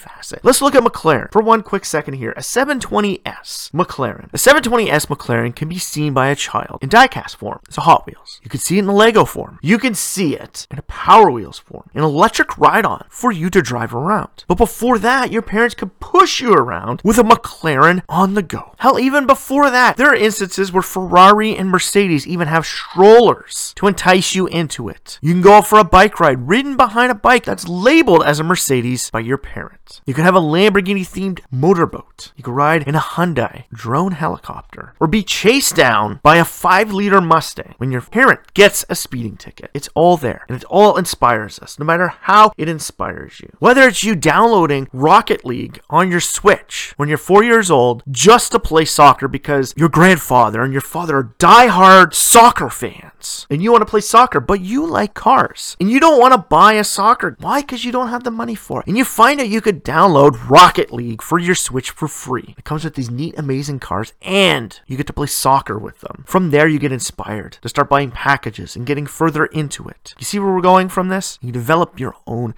Let's 0.43 0.63
look 0.63 0.75
at 0.75 0.83
McLaren 0.83 1.33
for 1.33 1.43
one 1.43 1.63
quick 1.63 1.85
second 1.85 2.15
here. 2.15 2.33
A 2.33 2.41
720S 2.41 3.71
McLaren. 3.73 4.33
A 4.33 4.37
720S 4.37 5.07
McLaren 5.07 5.55
can 5.55 5.69
be 5.69 5.79
seen 5.79 6.13
by 6.13 6.29
a 6.29 6.37
child 6.37 6.79
in 6.83 6.89
diecast 6.89 7.37
form. 7.37 7.61
It's 7.67 7.79
a 7.79 7.83
Hot 7.83 8.07
Wheels. 8.07 8.41
You 8.43 8.51
can 8.51 8.61
see 8.61 8.77
it 8.77 8.81
in 8.81 8.89
a 8.89 8.95
Lego 8.95 9.25
form. 9.25 9.59
You 9.63 9.79
can 9.79 9.95
see 9.95 10.37
it 10.37 10.67
in 10.71 10.79
a 10.79 10.83
Power 10.83 11.31
Wheels 11.31 11.59
form, 11.59 11.89
an 11.95 12.03
electric 12.03 12.57
ride-on 12.59 13.07
for 13.09 13.33
you 13.33 13.51
to 13.51 13.63
drive 13.63 13.95
around. 13.95 14.45
But 14.47 14.59
before 14.59 14.99
that, 14.99 15.33
your 15.33 15.43
parents 15.43 15.75
could 15.75 15.99
push 16.01 16.41
you 16.41 16.53
around 16.53 17.03
with 17.05 17.19
a 17.19 17.23
McLaren 17.23 18.03
on 18.09 18.35
the 18.35 18.43
go. 18.43 18.75
Hell, 18.79 18.99
even 18.99 19.27
before 19.27 19.71
that, 19.71 19.97
there 19.97 20.09
are 20.09 20.15
instances 20.15 20.73
where 20.73 20.83
Ferrari 20.83 21.57
and 21.57 21.69
Mercedes 21.69 22.27
even 22.27 22.49
have 22.49 22.67
strollers 22.67 23.73
to 23.77 23.87
entice 23.87 24.35
you 24.35 24.47
into 24.49 24.89
it. 24.89 25.19
You 25.23 25.33
can 25.33 25.43
go 25.43 25.63
for 25.63 25.79
a 25.79 25.85
bike 25.85 26.21
ride 26.21 26.49
ridden 26.49 26.77
behind 26.77 27.11
a 27.11 27.15
bike 27.15 27.45
that's 27.45 27.69
labeled 27.69 28.25
as 28.25 28.41
a 28.41 28.45
Mercedes 28.45 29.11
by 29.11 29.21
your 29.21 29.39
parents. 29.39 30.01
You 30.07 30.15
can 30.15 30.20
have 30.23 30.37
a 30.37 30.41
Lamborghini 30.41 31.03
themed 31.07 31.41
motorboat. 31.51 32.33
You 32.37 32.45
can 32.45 32.55
ride 32.55 32.87
in 32.87 32.95
a 32.95 33.01
Hyundai 33.01 33.65
drone 33.73 34.13
helicopter 34.13 34.95
or 35.01 35.07
be 35.07 35.23
chased 35.23 35.77
down 35.77 36.21
by 36.23 36.37
a 36.37 36.45
5 36.45 36.93
liter 36.93 37.21
Mustang 37.21 37.75
when 37.79 37.91
your 37.91 38.01
parent 38.01 38.55
gets 38.55 38.85
a 38.89 38.95
speeding 38.95 39.37
ticket. 39.37 39.71
It's 39.75 39.89
all 39.95 40.17
there 40.17 40.45
and 40.49 40.57
it 40.57 40.65
all 40.65 40.97
inspires 40.97 41.59
us, 41.59 41.79
no 41.79 41.85
matter 41.85 42.09
how 42.09 42.53
it 42.57 42.69
inspires 42.69 43.41
you. 43.41 43.51
Whether 43.59 43.89
it's 43.89 44.05
you 44.05 44.15
downloading 44.15 44.89
Rocket 44.93 45.45
League 45.45 45.81
on 45.89 46.11
your 46.11 46.21
Switch 46.21 46.95
when 46.97 47.09
you're 47.09 47.19
four 47.19 47.43
years 47.43 47.71
old 47.71 48.03
just 48.11 48.53
to 48.53 48.59
play 48.59 48.85
soccer 48.85 49.29
because 49.29 49.75
your 49.77 49.89
grandfather 49.89 50.63
and 50.63 50.73
your 50.73 50.83
father 50.83 51.17
are 51.17 51.35
die-hard 51.39 52.15
soccer 52.15 52.71
fans 52.71 53.47
and 53.51 53.63
you 53.63 53.71
want 53.71 53.83
to 53.83 53.91
play 53.91 54.01
soccer, 54.01 54.41
but 54.41 54.61
you 54.61 54.87
like 54.87 55.15
cars 55.15 55.77
and 55.81 55.91
you 55.91 56.01
don't 56.01 56.21
want 56.21 56.33
to 56.33 56.39
buy 56.39 56.75
a 56.75 56.85
soccer. 56.85 57.37
Why? 57.41 57.61
Because 57.61 57.85
you 57.85 57.93
don't 57.93 58.09
have 58.09 58.25
the 58.25 58.31
money 58.31 58.55
for 58.55 58.81
it. 58.81 58.87
And 58.87 58.97
you 58.97 59.05
find 59.05 59.41
out 59.41 59.49
you 59.49 59.61
could 59.61 59.85
download 59.85 60.10
Rocket 60.11 60.93
League 60.93 61.23
for 61.23 61.39
your 61.39 61.55
Switch 61.55 61.91
for 61.91 62.09
free. 62.09 62.55
It 62.59 62.65
comes 62.65 62.83
with 62.83 62.95
these 62.97 63.11
neat, 63.11 63.39
amazing 63.39 63.79
cars 63.79 64.13
and 64.23 64.81
you 64.87 64.97
get 64.97 65.07
to 65.07 65.13
play 65.13 65.29
soccer 65.29 65.79
with 65.79 66.01
them. 66.01 66.25
From 66.27 66.51
there, 66.51 66.67
you 66.67 66.81
get 66.81 66.91
inspired 66.91 67.59
to 67.63 67.69
start 67.69 67.89
buying 67.89 68.11
packages 68.11 68.75
and 68.75 68.87
getting 68.87 69.07
further 69.07 69.47
into 69.47 69.89
it. 69.89 70.15
You 70.19 70.25
see 70.25 70.39
where 70.41 70.53
we're 70.53 70.61
going 70.61 70.89
from 70.89 71.09
this? 71.09 71.39
You 71.41 71.53
develop 71.53 72.01
your 72.01 72.17
own 72.27 72.55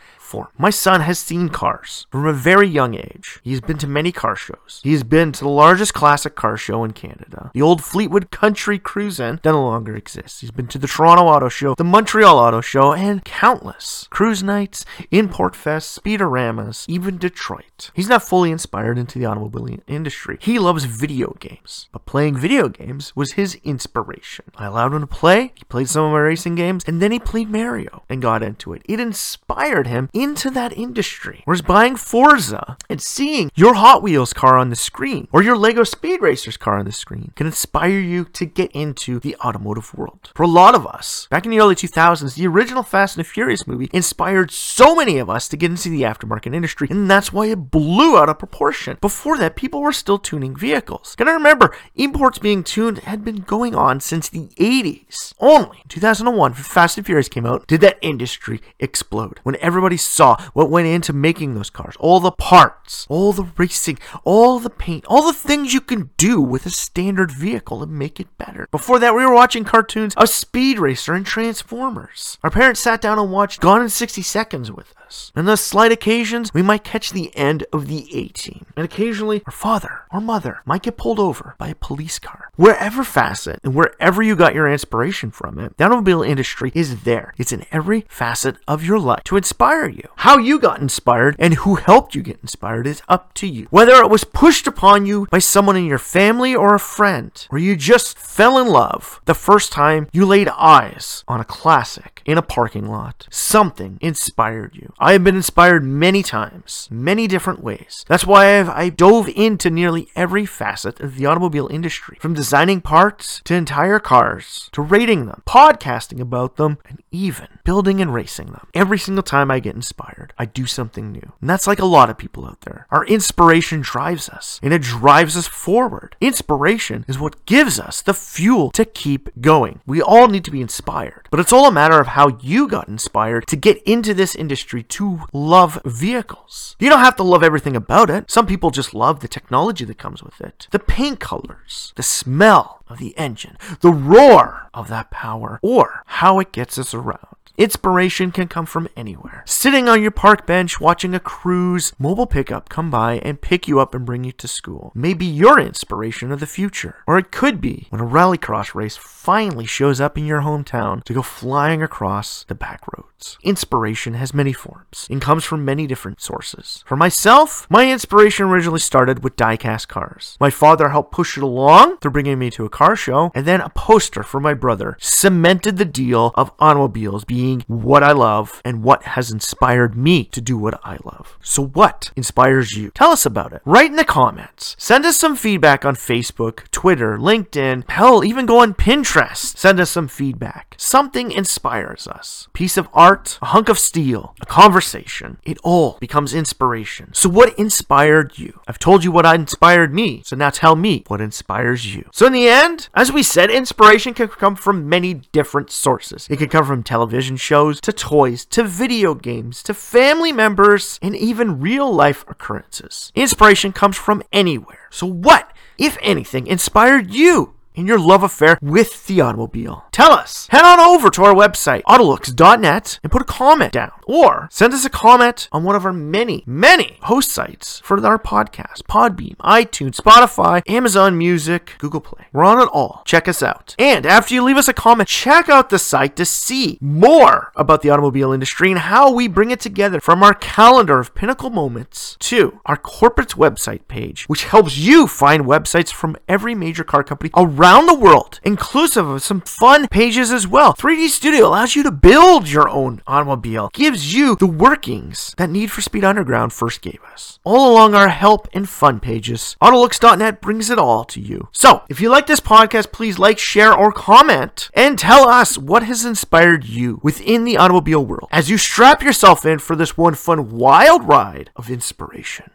My 0.58 0.70
son 0.70 1.00
has 1.02 1.18
seen 1.18 1.48
cars 1.48 2.06
from 2.10 2.26
a 2.26 2.32
very 2.32 2.68
young 2.68 2.94
age. 2.94 3.40
He's 3.42 3.60
been 3.60 3.78
to 3.78 3.86
many 3.86 4.12
car 4.12 4.36
shows. 4.36 4.80
He's 4.82 5.02
been 5.02 5.32
to 5.32 5.44
the 5.44 5.50
largest 5.50 5.94
classic 5.94 6.34
car 6.34 6.56
show 6.56 6.84
in 6.84 6.92
Canada. 6.92 7.50
The 7.54 7.62
old 7.62 7.82
Fleetwood 7.84 8.30
Country 8.30 8.78
Cruise 8.78 9.20
In 9.20 9.40
that 9.42 9.50
no 9.52 9.62
longer 9.62 9.94
exists. 9.94 10.40
He's 10.40 10.50
been 10.50 10.68
to 10.68 10.78
the 10.78 10.86
Toronto 10.86 11.24
Auto 11.24 11.48
Show, 11.48 11.74
the 11.74 11.84
Montreal 11.84 12.38
Auto 12.38 12.60
Show, 12.60 12.92
and 12.92 13.24
countless 13.24 14.06
cruise 14.10 14.42
nights, 14.42 14.84
import 15.10 15.54
fests, 15.54 15.98
speedoramas, 15.98 16.84
even 16.88 17.18
Detroit. 17.18 17.90
He's 17.94 18.08
not 18.08 18.22
fully 18.22 18.50
inspired 18.50 18.98
into 18.98 19.18
the 19.18 19.26
automobile 19.26 19.78
industry. 19.86 20.38
He 20.40 20.58
loves 20.58 20.84
video 20.84 21.36
games, 21.40 21.88
but 21.92 22.06
playing 22.06 22.36
video 22.36 22.68
games 22.68 23.14
was 23.16 23.32
his 23.32 23.56
inspiration. 23.64 24.46
I 24.56 24.66
allowed 24.66 24.94
him 24.94 25.00
to 25.00 25.06
play. 25.06 25.52
He 25.54 25.64
played 25.64 25.88
some 25.88 26.04
of 26.04 26.12
my 26.12 26.18
racing 26.18 26.54
games, 26.54 26.84
and 26.86 27.02
then 27.02 27.12
he 27.12 27.18
played 27.18 27.50
Mario 27.50 28.02
and 28.08 28.22
got 28.22 28.42
into 28.42 28.72
it. 28.72 28.82
It 28.86 29.00
inspired 29.00 29.86
him 29.86 30.08
into 30.22 30.50
that 30.50 30.72
industry. 30.72 31.42
Whereas 31.44 31.62
buying 31.62 31.96
Forza 31.96 32.76
and 32.88 33.02
seeing 33.02 33.50
your 33.54 33.74
Hot 33.74 34.02
Wheels 34.02 34.32
car 34.32 34.56
on 34.56 34.70
the 34.70 34.76
screen 34.76 35.28
or 35.32 35.42
your 35.42 35.56
Lego 35.56 35.84
Speed 35.84 36.20
Racers 36.20 36.56
car 36.56 36.78
on 36.78 36.84
the 36.84 36.92
screen 36.92 37.32
can 37.34 37.46
inspire 37.46 37.98
you 37.98 38.24
to 38.26 38.46
get 38.46 38.70
into 38.72 39.18
the 39.18 39.36
automotive 39.44 39.92
world. 39.94 40.30
For 40.34 40.44
a 40.44 40.48
lot 40.48 40.74
of 40.74 40.86
us, 40.86 41.26
back 41.30 41.44
in 41.44 41.50
the 41.50 41.60
early 41.60 41.74
2000s, 41.74 42.34
the 42.34 42.46
original 42.46 42.82
Fast 42.82 43.16
and 43.16 43.24
the 43.24 43.28
Furious 43.28 43.66
movie 43.66 43.90
inspired 43.92 44.50
so 44.50 44.94
many 44.94 45.18
of 45.18 45.28
us 45.28 45.48
to 45.48 45.56
get 45.56 45.70
into 45.70 45.88
the 45.88 46.02
aftermarket 46.02 46.54
industry, 46.54 46.88
and 46.90 47.10
that's 47.10 47.32
why 47.32 47.46
it 47.46 47.70
blew 47.70 48.16
out 48.16 48.28
of 48.28 48.38
proportion. 48.38 48.98
Before 49.00 49.36
that, 49.38 49.56
people 49.56 49.80
were 49.80 49.92
still 49.92 50.18
tuning 50.18 50.54
vehicles. 50.56 51.14
Gotta 51.16 51.32
remember, 51.32 51.74
imports 51.94 52.38
being 52.38 52.62
tuned 52.62 52.98
had 52.98 53.24
been 53.24 53.40
going 53.40 53.74
on 53.74 54.00
since 54.00 54.28
the 54.28 54.48
80s. 54.58 55.34
Only 55.38 55.78
in 55.82 55.88
2001, 55.88 56.54
Fast 56.54 56.96
and 56.96 57.06
Furious 57.06 57.28
came 57.28 57.46
out, 57.46 57.66
did 57.66 57.80
that 57.80 57.98
industry 58.02 58.60
explode. 58.78 59.40
When 59.42 59.56
everybody 59.60 59.96
saw 60.02 60.36
what 60.52 60.70
went 60.70 60.86
into 60.86 61.12
making 61.12 61.54
those 61.54 61.70
cars, 61.70 61.96
all 61.98 62.20
the 62.20 62.30
parts, 62.30 63.06
all 63.08 63.32
the 63.32 63.48
racing, 63.56 63.98
all 64.24 64.58
the 64.58 64.70
paint, 64.70 65.04
all 65.06 65.26
the 65.26 65.32
things 65.32 65.74
you 65.74 65.80
can 65.80 66.10
do 66.16 66.40
with 66.40 66.66
a 66.66 66.70
standard 66.70 67.30
vehicle 67.30 67.80
to 67.80 67.86
make 67.86 68.20
it 68.20 68.36
better. 68.38 68.66
Before 68.70 68.98
that, 68.98 69.14
we 69.14 69.24
were 69.24 69.34
watching 69.34 69.64
cartoons 69.64 70.14
of 70.16 70.28
Speed 70.28 70.78
Racer 70.78 71.14
and 71.14 71.26
Transformers. 71.26 72.38
Our 72.42 72.50
parents 72.50 72.80
sat 72.80 73.00
down 73.00 73.18
and 73.18 73.32
watched 73.32 73.60
Gone 73.60 73.82
in 73.82 73.88
60 73.88 74.22
Seconds 74.22 74.70
with 74.70 74.94
us. 75.04 75.32
And 75.34 75.46
those 75.46 75.60
slight 75.60 75.92
occasions, 75.92 76.52
we 76.54 76.62
might 76.62 76.84
catch 76.84 77.10
the 77.10 77.34
end 77.36 77.64
of 77.72 77.86
the 77.86 78.08
A 78.16 78.28
team. 78.28 78.66
And 78.76 78.84
occasionally, 78.84 79.42
our 79.46 79.52
father 79.52 80.00
or 80.10 80.20
mother 80.20 80.62
might 80.64 80.82
get 80.82 80.96
pulled 80.96 81.18
over 81.18 81.54
by 81.58 81.68
a 81.68 81.74
police 81.74 82.18
car. 82.18 82.50
Wherever 82.56 83.04
facet 83.04 83.60
and 83.62 83.74
wherever 83.74 84.22
you 84.22 84.36
got 84.36 84.54
your 84.54 84.70
inspiration 84.70 85.30
from 85.30 85.58
it, 85.58 85.76
the 85.76 85.84
automobile 85.84 86.22
industry 86.22 86.72
is 86.74 87.02
there. 87.02 87.34
It's 87.36 87.52
in 87.52 87.66
every 87.70 88.06
facet 88.08 88.56
of 88.66 88.84
your 88.84 88.98
life 88.98 89.24
to 89.24 89.36
inspire 89.36 89.88
you. 89.92 90.08
How 90.16 90.38
you 90.38 90.58
got 90.58 90.80
inspired 90.80 91.36
and 91.38 91.54
who 91.54 91.76
helped 91.76 92.14
you 92.14 92.22
get 92.22 92.40
inspired 92.40 92.86
is 92.86 93.02
up 93.08 93.34
to 93.34 93.46
you. 93.46 93.66
Whether 93.70 93.94
it 93.94 94.10
was 94.10 94.24
pushed 94.24 94.66
upon 94.66 95.06
you 95.06 95.26
by 95.30 95.38
someone 95.38 95.76
in 95.76 95.84
your 95.84 95.98
family 95.98 96.54
or 96.54 96.74
a 96.74 96.80
friend, 96.80 97.46
or 97.50 97.58
you 97.58 97.76
just 97.76 98.18
fell 98.18 98.58
in 98.58 98.68
love 98.68 99.20
the 99.24 99.34
first 99.34 99.72
time 99.72 100.08
you 100.12 100.26
laid 100.26 100.48
eyes 100.48 101.24
on 101.28 101.40
a 101.40 101.44
classic 101.44 102.22
in 102.24 102.38
a 102.38 102.42
parking 102.42 102.86
lot, 102.86 103.26
something 103.30 103.98
inspired 104.00 104.74
you. 104.74 104.92
I 104.98 105.12
have 105.12 105.24
been 105.24 105.36
inspired 105.36 105.84
many 105.84 106.22
times, 106.22 106.88
many 106.90 107.26
different 107.26 107.62
ways. 107.62 108.04
That's 108.08 108.26
why 108.26 108.58
I've, 108.58 108.68
I 108.68 108.88
dove 108.88 109.28
into 109.28 109.70
nearly 109.70 110.08
every 110.14 110.46
facet 110.46 111.00
of 111.00 111.16
the 111.16 111.26
automobile 111.26 111.68
industry, 111.68 112.18
from 112.20 112.34
designing 112.34 112.80
parts 112.80 113.40
to 113.44 113.54
entire 113.54 113.98
cars, 113.98 114.70
to 114.72 114.82
rating 114.82 115.26
them, 115.26 115.42
podcasting 115.46 116.20
about 116.20 116.56
them, 116.56 116.78
and 116.88 117.02
even 117.10 117.48
building 117.64 118.00
and 118.00 118.14
racing 118.14 118.46
them. 118.46 118.66
Every 118.74 118.98
single 118.98 119.22
time 119.22 119.50
I 119.50 119.60
get 119.60 119.74
inspired, 119.82 120.32
I 120.38 120.44
do 120.44 120.64
something 120.64 121.10
new. 121.10 121.32
And 121.40 121.50
that's 121.50 121.66
like 121.66 121.80
a 121.80 121.84
lot 121.84 122.08
of 122.08 122.16
people 122.16 122.46
out 122.46 122.60
there. 122.60 122.86
Our 122.90 123.04
inspiration 123.06 123.80
drives 123.80 124.28
us, 124.28 124.60
and 124.62 124.72
it 124.72 124.82
drives 124.82 125.36
us 125.36 125.48
forward. 125.48 126.14
Inspiration 126.20 127.04
is 127.08 127.18
what 127.18 127.44
gives 127.46 127.80
us 127.80 128.00
the 128.00 128.14
fuel 128.14 128.70
to 128.72 128.84
keep 128.84 129.28
going. 129.40 129.80
We 129.84 130.00
all 130.00 130.28
need 130.28 130.44
to 130.44 130.52
be 130.52 130.60
inspired, 130.60 131.28
but 131.32 131.40
it's 131.40 131.52
all 131.52 131.66
a 131.66 131.72
matter 131.72 131.98
of 131.98 132.08
how 132.08 132.38
you 132.40 132.68
got 132.68 132.86
inspired 132.86 133.48
to 133.48 133.56
get 133.56 133.82
into 133.82 134.14
this 134.14 134.36
industry 134.36 134.84
to 134.84 135.22
love 135.32 135.80
vehicles. 135.84 136.76
You 136.78 136.88
don't 136.88 137.00
have 137.00 137.16
to 137.16 137.24
love 137.24 137.42
everything 137.42 137.74
about 137.74 138.08
it. 138.08 138.30
Some 138.30 138.46
people 138.46 138.70
just 138.70 138.94
love 138.94 139.18
the 139.18 139.28
technology 139.28 139.84
that 139.84 139.98
comes 139.98 140.22
with 140.22 140.40
it, 140.40 140.68
the 140.70 140.78
paint 140.78 141.18
colors, 141.18 141.92
the 141.96 142.04
smell 142.04 142.84
of 142.88 142.98
the 142.98 143.16
engine, 143.18 143.56
the 143.80 143.92
roar 143.92 144.68
of 144.72 144.88
that 144.88 145.10
power, 145.10 145.58
or 145.62 146.04
how 146.06 146.38
it 146.38 146.52
gets 146.52 146.78
us 146.78 146.94
around. 146.94 147.36
Inspiration 147.58 148.32
can 148.32 148.48
come 148.48 148.64
from 148.64 148.88
anywhere. 148.96 149.42
Sitting 149.46 149.88
on 149.88 150.00
your 150.00 150.10
park 150.10 150.46
bench 150.46 150.80
watching 150.80 151.14
a 151.14 151.20
cruise 151.20 151.92
mobile 151.98 152.26
pickup 152.26 152.70
come 152.70 152.90
by 152.90 153.18
and 153.18 153.42
pick 153.42 153.68
you 153.68 153.78
up 153.78 153.94
and 153.94 154.06
bring 154.06 154.24
you 154.24 154.32
to 154.32 154.48
school. 154.48 154.90
Maybe 154.94 155.26
your 155.26 155.60
inspiration 155.60 156.32
of 156.32 156.40
the 156.40 156.46
future. 156.46 156.96
Or 157.06 157.18
it 157.18 157.30
could 157.30 157.60
be 157.60 157.88
when 157.90 158.00
a 158.00 158.04
rallycross 158.04 158.74
race 158.74 158.96
finally 158.96 159.66
shows 159.66 160.00
up 160.00 160.16
in 160.16 160.24
your 160.24 160.40
hometown 160.40 161.04
to 161.04 161.12
go 161.12 161.22
flying 161.22 161.82
across 161.82 162.44
the 162.44 162.54
back 162.54 162.82
roads. 162.88 163.38
Inspiration 163.42 164.14
has 164.14 164.34
many 164.34 164.52
forms 164.52 165.06
and 165.10 165.20
comes 165.20 165.44
from 165.44 165.64
many 165.64 165.86
different 165.86 166.20
sources. 166.20 166.82
For 166.86 166.96
myself, 166.96 167.66
my 167.70 167.92
inspiration 167.92 168.46
originally 168.46 168.80
started 168.80 169.22
with 169.22 169.36
diecast 169.36 169.86
cars. 169.88 170.36
My 170.40 170.50
father 170.50 170.88
helped 170.88 171.12
push 171.12 171.36
it 171.36 171.44
along 171.44 171.98
through 171.98 172.10
bringing 172.10 172.38
me 172.38 172.50
to 172.50 172.64
a 172.64 172.70
car 172.70 172.96
show, 172.96 173.30
and 173.34 173.46
then 173.46 173.60
a 173.60 173.68
poster 173.68 174.22
for 174.22 174.40
my 174.40 174.54
brother 174.54 174.96
cemented 175.00 175.76
the 175.76 175.84
deal 175.84 176.32
of 176.34 176.50
automobiles 176.58 177.24
being 177.24 177.51
what 177.60 178.02
I 178.02 178.12
love 178.12 178.60
and 178.64 178.82
what 178.82 179.02
has 179.04 179.30
inspired 179.30 179.96
me 179.96 180.24
to 180.24 180.40
do 180.40 180.56
what 180.56 180.80
I 180.84 180.98
love. 181.04 181.38
So, 181.42 181.64
what 181.64 182.10
inspires 182.16 182.72
you? 182.72 182.90
Tell 182.90 183.10
us 183.10 183.26
about 183.26 183.52
it. 183.52 183.62
Write 183.64 183.90
in 183.90 183.96
the 183.96 184.04
comments. 184.04 184.74
Send 184.78 185.04
us 185.04 185.18
some 185.18 185.36
feedback 185.36 185.84
on 185.84 185.94
Facebook, 185.94 186.70
Twitter, 186.70 187.18
LinkedIn, 187.18 187.88
hell, 187.90 188.24
even 188.24 188.46
go 188.46 188.60
on 188.60 188.74
Pinterest. 188.74 189.56
Send 189.56 189.80
us 189.80 189.90
some 189.90 190.08
feedback. 190.08 190.74
Something 190.78 191.30
inspires 191.30 192.06
us. 192.06 192.48
Piece 192.52 192.76
of 192.76 192.88
art, 192.92 193.38
a 193.42 193.46
hunk 193.46 193.68
of 193.68 193.78
steel, 193.78 194.34
a 194.40 194.46
conversation. 194.46 195.38
It 195.44 195.58
all 195.62 195.96
becomes 196.00 196.34
inspiration. 196.34 197.10
So, 197.14 197.28
what 197.28 197.58
inspired 197.58 198.38
you? 198.38 198.60
I've 198.66 198.78
told 198.78 199.04
you 199.04 199.12
what 199.12 199.26
inspired 199.26 199.94
me, 199.94 200.22
so 200.24 200.36
now 200.36 200.50
tell 200.50 200.76
me 200.76 201.04
what 201.08 201.20
inspires 201.20 201.94
you. 201.94 202.08
So, 202.12 202.26
in 202.26 202.32
the 202.32 202.48
end, 202.48 202.88
as 202.94 203.12
we 203.12 203.22
said, 203.22 203.50
inspiration 203.50 204.14
can 204.14 204.28
come 204.28 204.56
from 204.56 204.88
many 204.88 205.14
different 205.14 205.70
sources. 205.70 206.26
It 206.30 206.38
can 206.38 206.48
come 206.48 206.64
from 206.64 206.82
television 206.82 207.31
shows, 207.36 207.80
to 207.82 207.92
toys, 207.92 208.44
to 208.46 208.62
video 208.62 209.14
games, 209.14 209.62
to 209.64 209.74
family 209.74 210.32
members, 210.32 210.98
and 211.02 211.16
even 211.16 211.60
real 211.60 211.92
life 211.92 212.24
occurrences. 212.28 213.12
Inspiration 213.14 213.72
comes 213.72 213.96
from 213.96 214.22
anywhere. 214.32 214.88
So, 214.90 215.06
what, 215.06 215.52
if 215.78 215.96
anything, 216.02 216.46
inspired 216.46 217.14
you? 217.14 217.54
In 217.74 217.86
your 217.86 217.98
love 217.98 218.22
affair 218.22 218.58
with 218.60 219.06
the 219.06 219.20
automobile. 219.20 219.84
Tell 219.92 220.12
us. 220.12 220.46
Head 220.50 220.64
on 220.64 220.80
over 220.80 221.10
to 221.10 221.24
our 221.24 221.34
website, 221.34 221.82
autolux.net, 221.82 223.00
and 223.02 223.12
put 223.12 223.22
a 223.22 223.26
comment 223.26 223.72
down. 223.72 223.92
Or 224.06 224.48
send 224.50 224.74
us 224.74 224.84
a 224.84 224.90
comment 224.90 225.48
on 225.52 225.64
one 225.64 225.76
of 225.76 225.86
our 225.86 225.92
many, 225.92 226.42
many 226.46 226.98
host 227.02 227.30
sites 227.30 227.80
for 227.84 228.04
our 228.04 228.18
podcast 228.18 228.82
Podbean, 228.84 229.36
iTunes, 229.36 229.96
Spotify, 229.96 230.62
Amazon 230.68 231.16
Music, 231.16 231.74
Google 231.78 232.00
Play. 232.00 232.26
We're 232.32 232.44
on 232.44 232.60
it 232.60 232.68
all. 232.72 233.02
Check 233.04 233.28
us 233.28 233.42
out. 233.42 233.74
And 233.78 234.04
after 234.06 234.34
you 234.34 234.42
leave 234.42 234.56
us 234.56 234.68
a 234.68 234.74
comment, 234.74 235.08
check 235.08 235.48
out 235.48 235.70
the 235.70 235.78
site 235.78 236.16
to 236.16 236.24
see 236.24 236.78
more 236.80 237.52
about 237.56 237.82
the 237.82 237.90
automobile 237.90 238.32
industry 238.32 238.70
and 238.70 238.80
how 238.80 239.12
we 239.12 239.28
bring 239.28 239.50
it 239.50 239.60
together 239.60 240.00
from 240.00 240.22
our 240.22 240.34
calendar 240.34 240.98
of 240.98 241.14
pinnacle 241.14 241.50
moments 241.50 242.16
to 242.20 242.60
our 242.66 242.76
corporate 242.76 243.30
website 243.30 243.86
page, 243.88 244.24
which 244.26 244.44
helps 244.44 244.76
you 244.76 245.06
find 245.06 245.44
websites 245.44 245.92
from 245.92 246.16
every 246.28 246.54
major 246.54 246.84
car 246.84 247.04
company 247.04 247.30
around 247.36 247.61
the 247.62 247.94
world, 247.94 248.40
inclusive 248.42 249.08
of 249.08 249.22
some 249.22 249.40
fun 249.40 249.86
pages 249.86 250.32
as 250.32 250.48
well. 250.48 250.74
3D 250.74 251.08
Studio 251.08 251.46
allows 251.46 251.76
you 251.76 251.84
to 251.84 251.92
build 251.92 252.48
your 252.48 252.68
own 252.68 253.00
automobile, 253.06 253.70
gives 253.72 254.14
you 254.14 254.34
the 254.34 254.46
workings 254.46 255.32
that 255.36 255.48
Need 255.48 255.70
for 255.70 255.80
Speed 255.80 256.02
Underground 256.02 256.52
first 256.52 256.82
gave 256.82 256.98
us. 257.12 257.38
All 257.44 257.72
along 257.72 257.94
our 257.94 258.08
help 258.08 258.48
and 258.52 258.68
fun 258.68 258.98
pages, 258.98 259.56
Autolux.net 259.62 260.40
brings 260.40 260.70
it 260.70 260.78
all 260.78 261.04
to 261.04 261.20
you. 261.20 261.48
So, 261.52 261.82
if 261.88 262.00
you 262.00 262.08
like 262.08 262.26
this 262.26 262.40
podcast, 262.40 262.90
please 262.90 263.18
like, 263.18 263.38
share, 263.38 263.72
or 263.72 263.92
comment, 263.92 264.68
and 264.74 264.98
tell 264.98 265.28
us 265.28 265.56
what 265.56 265.84
has 265.84 266.04
inspired 266.04 266.64
you 266.64 266.98
within 267.04 267.44
the 267.44 267.58
automobile 267.58 268.04
world 268.04 268.28
as 268.32 268.50
you 268.50 268.58
strap 268.58 269.02
yourself 269.02 269.46
in 269.46 269.60
for 269.60 269.76
this 269.76 269.96
one 269.96 270.14
fun, 270.14 270.50
wild 270.50 271.06
ride 271.06 271.50
of 271.54 271.70
inspiration. 271.70 272.50